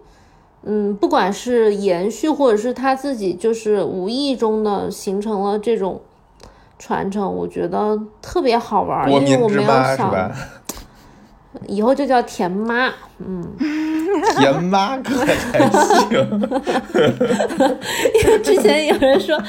[0.65, 5.99] 嗯，不管是延续，或者是他自己，就是无意中的形成了这种
[6.79, 9.11] 传承，我觉得特别好玩。
[9.11, 10.31] 因为我没有想，
[11.67, 13.47] 以后就叫田妈，嗯，
[14.37, 16.09] 田妈可还行。
[18.23, 19.41] 因为之前有人说。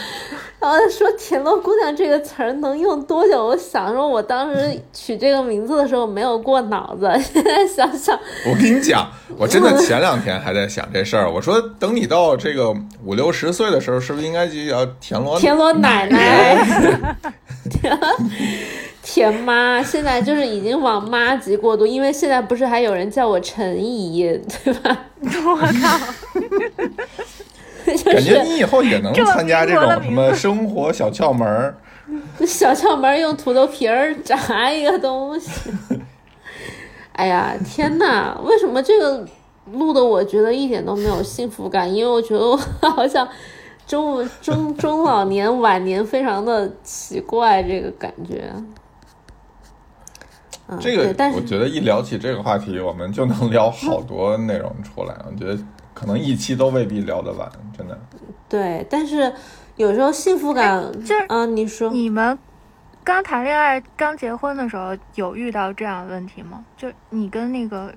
[0.60, 3.48] 然后说“田螺姑娘”这个词儿能用多久？
[3.48, 7.06] 我想说，我当时取这个名字的时候没有过脑子。
[7.22, 11.30] 现在想想，我跟你讲，我真的 前两天还在想这事儿。
[11.30, 12.74] 我说，等你到这个
[13.04, 17.14] 五六十岁的时候，是不是应该就叫田螺田螺奶奶？
[19.14, 24.22] 田田妈，现在就是已经往妈级过渡，因为现在不是还有人叫我陈姨，
[24.64, 25.06] 对吧？
[25.22, 26.00] 我靠！
[28.10, 31.76] 感觉你以后也能参加这种什么生活小窍门儿。
[32.44, 35.70] 小窍门用土豆皮儿炸一个东西。
[37.12, 38.36] 哎呀，天哪！
[38.42, 39.24] 为什么这个
[39.72, 41.94] 录的我觉得一点都没有幸福感？
[41.94, 42.56] 因为我觉得我
[42.90, 43.28] 好像
[43.86, 48.52] 中中中老年晚年非常的奇怪，这个感觉。
[50.80, 55.14] 这个但是，我觉得一聊起这个话题，我们就能聊好多内容出来。
[55.30, 55.58] 我觉得。
[55.94, 57.48] 可能一期都未必聊得完，
[57.78, 57.96] 真的。
[58.48, 59.32] 对，但是
[59.76, 62.36] 有时候幸福感就是，嗯，你说你们
[63.04, 66.64] 刚谈恋爱、刚结婚的时候有遇到这样的问题吗？
[66.76, 67.94] 就你跟那个，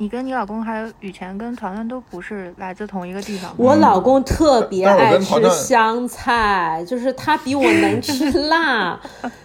[0.00, 3.52] 你跟你老公还有雨前跟团团都不是来自同一个地方。
[3.58, 8.98] 我老公特别爱吃香菜，就是他比我能吃辣，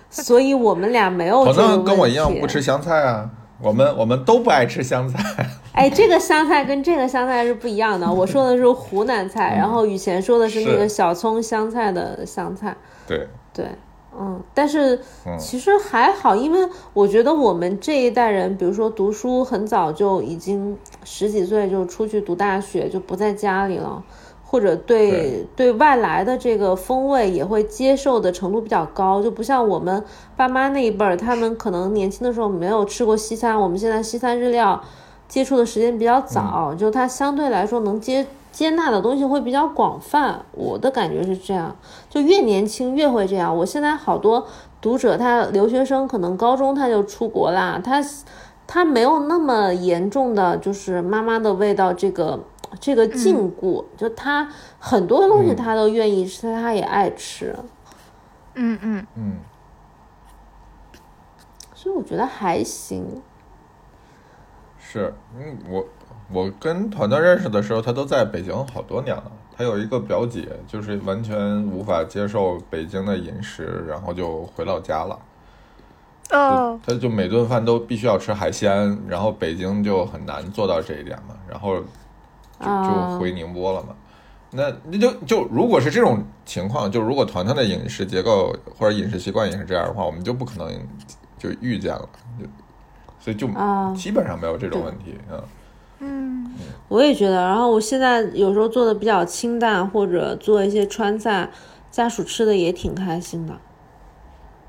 [0.10, 1.44] 所以我们俩没有。
[1.44, 3.30] 团团跟我一样不吃香菜啊。
[3.62, 5.20] 我们我们都不爱吃香菜，
[5.74, 8.10] 哎，这个香菜跟这个香菜是不一样的。
[8.10, 12.74] 我说的是湖南菜，然后雨前说的是那个小葱香菜的香菜。
[13.06, 13.68] 对对，
[14.20, 15.00] 嗯，但是
[15.38, 24.04] 其实还好，因为我觉得我们这一代人，比如说读书很早就已经十几岁就出去读大学，就不在家里了。
[24.48, 25.74] 或者对对。
[25.74, 30.02] 外来的这个风味也会接受的程度比较高，就不像我们
[30.38, 34.82] 爸妈那一辈儿，他们可能年轻的时候没有吃过西餐，我们现在西餐日料
[35.28, 40.46] 接触的时间比较早，就它相对来说能接接纳的东西会比较广泛。
[40.54, 41.76] 我的感觉是这样，
[42.10, 43.54] 就越年轻越会这样。
[43.54, 44.48] 我现在好多
[44.80, 48.02] 读者，他留学生可能高中他就出国啦，他
[48.66, 52.40] 他没有那么严重的就是妈妈的味道这个。
[52.78, 54.50] 这个禁锢，就他
[54.80, 57.56] 很多东西他都愿意吃，他也爱吃。
[58.56, 59.38] 嗯嗯嗯。
[61.74, 63.22] 所以我觉得还行。
[64.78, 65.86] 是，嗯，我
[66.32, 69.32] 我跟团团认识的时候，他都在北京好多年了。
[69.58, 75.20] 他有一个表姐，就是完全无法接受北京的饮食，然后就回老家了。
[76.32, 76.80] 哦。
[76.86, 81.78] 他就每顿饭都必须要吃海鲜，然后北京就很难做到这一点嘛，然后。
[82.58, 83.94] 就就回宁波了嘛，
[84.52, 90.74] 那那就就如果是这种情况，就如果团团的饮食结构或者饮食习惯也是这样的话，我们就不可能
[91.38, 92.08] 就遇见了，
[92.40, 92.46] 就
[93.20, 93.46] 所以就
[93.94, 95.36] 基本上没有这种问题啊。
[95.36, 95.44] 嗯，
[96.88, 97.36] 我也觉得。
[97.36, 101.50] 然后我现在有时候做的比较清淡，或者做一些川菜，
[101.90, 103.54] 家属吃的也挺开心的。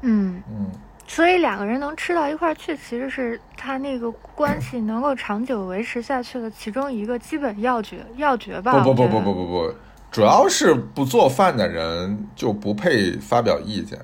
[0.02, 0.70] 嗯嗯，
[1.06, 8.82] 所以两个人能吃到一块儿去，其实是他那个关系能够长久维持下去的其中一个基本要诀要诀吧。
[8.82, 9.74] 不不不不不不不，
[10.10, 13.98] 主要是不做饭的人就不配发表意见。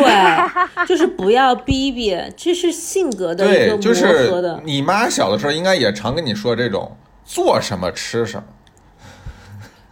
[0.00, 0.04] 对，
[0.86, 4.60] 就是不要逼逼，这是性格的一个对，磨就是合的。
[4.64, 8.44] 你妈小的时候应该也常跟你说这种做什么吃什么。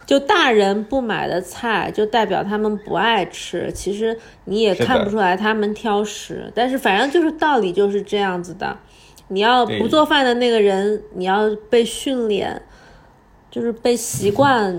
[0.05, 3.71] 就大人不买的菜，就代表他们不爱吃。
[3.71, 8.77] 其实你也看不出来他们挑食，但是反正就是道理就是这样子的。
[9.29, 12.61] 你要不做饭的那个人，你要被训练，
[13.49, 14.77] 就是被习惯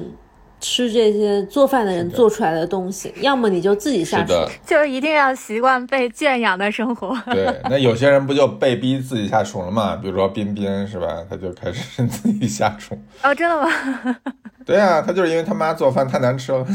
[0.65, 4.33] 吃这些做饭的人做出来的东西， 要么你就自己下厨。
[4.67, 7.15] 就是一定要习惯被圈养的生活。
[7.31, 7.55] 对。
[7.69, 9.95] 那有些人不就被逼自己下厨了吗？
[10.01, 11.19] 比如说彬彬是吧？
[11.29, 12.99] 他就开始自己下厨。
[13.23, 13.69] 哦，真的吗？
[14.65, 16.67] 对啊，他就是因为他妈做饭太难吃了。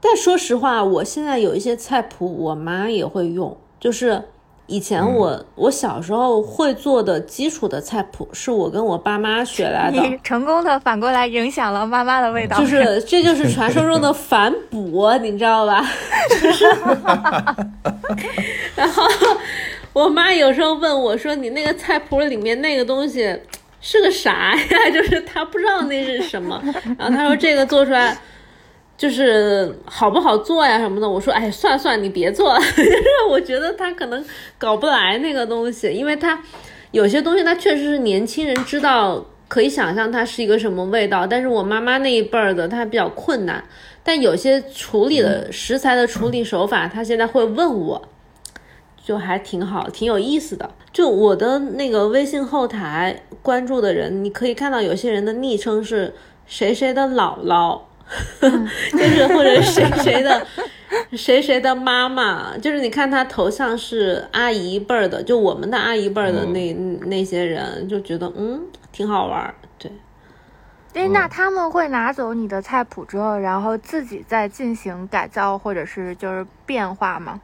[0.00, 3.54] 但说实话，我现在有一些菜谱，我妈也会用。
[3.78, 4.20] 就是
[4.68, 10.00] 以前我、嗯我小时候会做的基础的菜谱，是我跟我爸妈学来的。
[10.00, 12.56] 你成功的反过来影响了妈妈的味道。
[12.58, 15.84] 就是 这就是传说中的反哺，你知道吧？
[16.30, 16.66] 就是，
[18.76, 19.02] 然后
[19.92, 23.36] 我妈有时候问我说：“你那个菜谱里面那个东西
[23.80, 24.60] 是个啥呀？”
[24.92, 26.62] 就是她不知道那是什么，
[26.96, 28.16] 然后她说这个做出来。
[28.98, 32.60] 就是好不好做呀什么的，我说哎，算了算，你别做了。
[33.30, 34.22] 我觉得他可能
[34.58, 36.36] 搞不来那个东西，因为他
[36.90, 43.62] 有些东西它确实是年轻人知道，可以想象它是一个什么味道，但是我妈妈那一辈儿的它比较困难。
[44.02, 48.08] 但有些处理的食材的处理手法，她现在会问我，
[49.04, 50.68] 就还挺好，挺有意思的。
[50.92, 56.14] 就我的那个微信后台关注的人，你可以看到有些人的昵称是
[56.46, 57.82] 谁谁的姥姥。
[58.40, 60.46] 就是或者谁谁的
[61.12, 66.72] 谁谁的妈妈，就是你看他头像是阿姨辈儿的，就我们的阿姨辈儿的那、
[67.06, 69.92] 那些人，就觉得嗯挺好玩儿，对。
[70.94, 77.40] 哎，那他们会拿走你的菜谱之后，然后自己再进行改造或者是就是变化吗？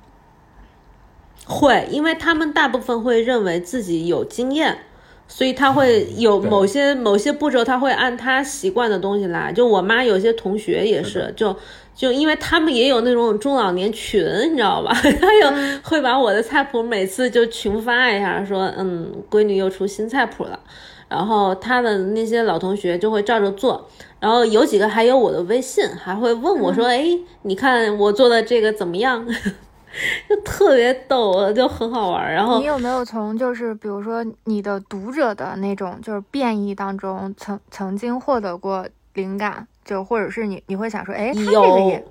[1.47, 4.79] 会，因为他们大部分会认为自己有经验，
[5.27, 9.53] 所以他会有某些某些步骤，他会按他习惯的东西来。
[9.53, 11.57] 就我妈有些同学也是，就
[11.95, 14.23] 就因为他们也有那种中老年群，
[14.53, 14.93] 你知道吧？
[15.21, 20.61] 他有会把我的菜谱每次就群发一下，说嗯，闺女又出新菜谱了。
[21.07, 27.07] 然后他的那些老同学就会照着做，然后有几个还有我的微信，还会问我说：“哎，
[27.43, 29.25] 你看我做的这个怎么样？”
[30.29, 32.33] 就特别逗，就很好玩。
[32.33, 42.05] 然后你有没有从就是比如说你的读者的那种就是变异当中曾曾经获得过灵感，就或者是你你会想说，哎，他这个有也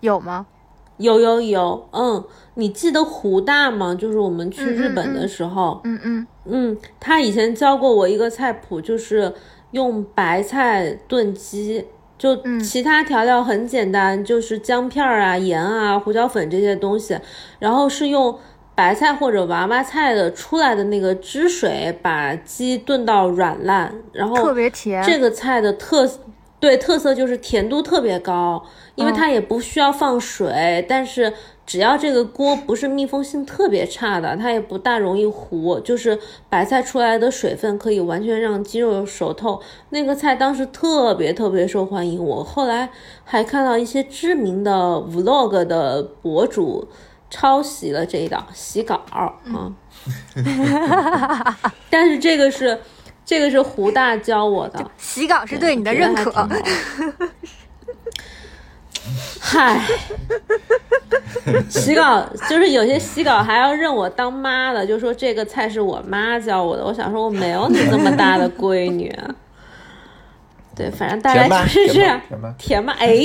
[0.00, 0.46] 有吗？
[0.98, 3.94] 有有有，嗯，你记得胡大吗？
[3.94, 9.32] 就是我们去日本的嗯时候，嗯嗯嗯，他以前教过我一个菜谱，就是
[9.70, 11.86] 用白菜炖鸡，
[12.18, 17.16] 就嗯其他调料很简单，就是姜片儿啊、盐啊、胡椒粉这些东西，
[17.60, 18.36] 然后是用
[18.74, 25.02] 白菜或者娃娃菜的出来的那个汁水把鸡炖到软烂，然后特别甜。
[25.04, 26.08] 这个菜的特
[26.60, 28.64] 对特色就是甜度特别高，
[28.96, 31.32] 因为嗯它也不需要放水，但是
[31.68, 39.60] 只要这个锅不是密封性特别差的，它也不大容易糊，就是白菜出来的水分可以完全让鸡肉熟透。
[39.90, 42.88] 那个菜当时特别特别受欢迎，我后来
[43.22, 44.72] 还看到一些知名的
[45.12, 46.88] vlog 的博主。
[47.30, 49.30] 抄袭了这一道洗稿啊，
[51.90, 52.80] 但是这个是
[53.22, 56.48] 这个是胡大教我的，洗稿是对你的认可。
[59.40, 59.80] 嗨，
[61.68, 66.84] 洗稿就是有些洗稿还要认我当妈的，就说这个菜是我妈教我的。
[66.84, 69.14] 我想说我没有你那么大的闺女。
[70.76, 72.20] 对，反正大概甜吧就是这样。
[72.28, 72.94] 甜吧 甜吗？
[72.98, 73.16] 哎，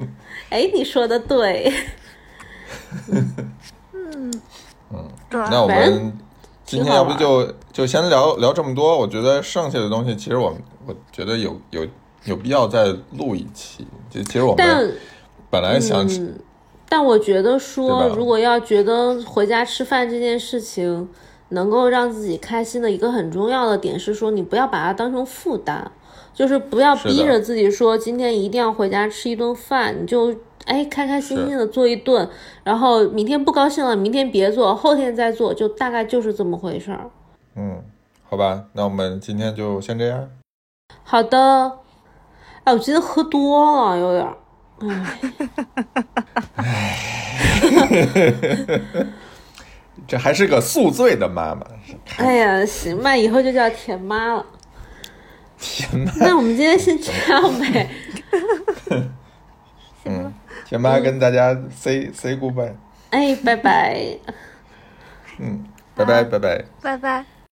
[0.50, 1.72] 哎，你说的对。
[3.08, 3.34] 嗯
[3.92, 4.32] 嗯，
[5.30, 6.12] 那我们
[6.64, 8.96] 今天要不就就先聊聊这么多？
[8.96, 10.54] 我觉得剩下的东西，其实我
[10.86, 11.86] 我觉得有有
[12.24, 13.86] 有必要再录一期。
[14.12, 14.94] 就其实我但们
[15.48, 16.38] 本来想嗯，
[16.88, 21.08] 但我觉得说，如果要觉得回家吃饭这件事情
[21.48, 25.90] 能够让自己开心的一个很重要的点是说，你不要把它当成负担，
[26.34, 30.34] 就是不要逼着自己说今天一定要回家吃一顿饭，你就
[30.66, 32.28] 哎开开心心的做一顿，
[32.64, 37.10] 然后明天不高兴了，明天别做，后天再做，就大概就是这么回事儿。
[37.56, 37.82] 嗯，
[38.22, 40.28] 好吧，那我们今天就先这样。
[41.04, 41.72] 好的，
[42.64, 44.36] 哎，我今天喝多了，有点儿，
[46.56, 46.98] 哎。
[50.08, 51.64] 这还是个宿醉的妈妈。
[52.18, 54.44] 哎呀，行吧，以后就叫甜妈了。
[55.58, 57.88] 天呐，那我们今天先这样呗。
[60.04, 60.32] 嗯，
[60.64, 62.74] 甜妈跟大家 say say goodbye。
[63.10, 64.18] 哎，拜拜。
[65.38, 66.64] 嗯，拜拜拜拜。
[66.82, 67.24] 拜拜。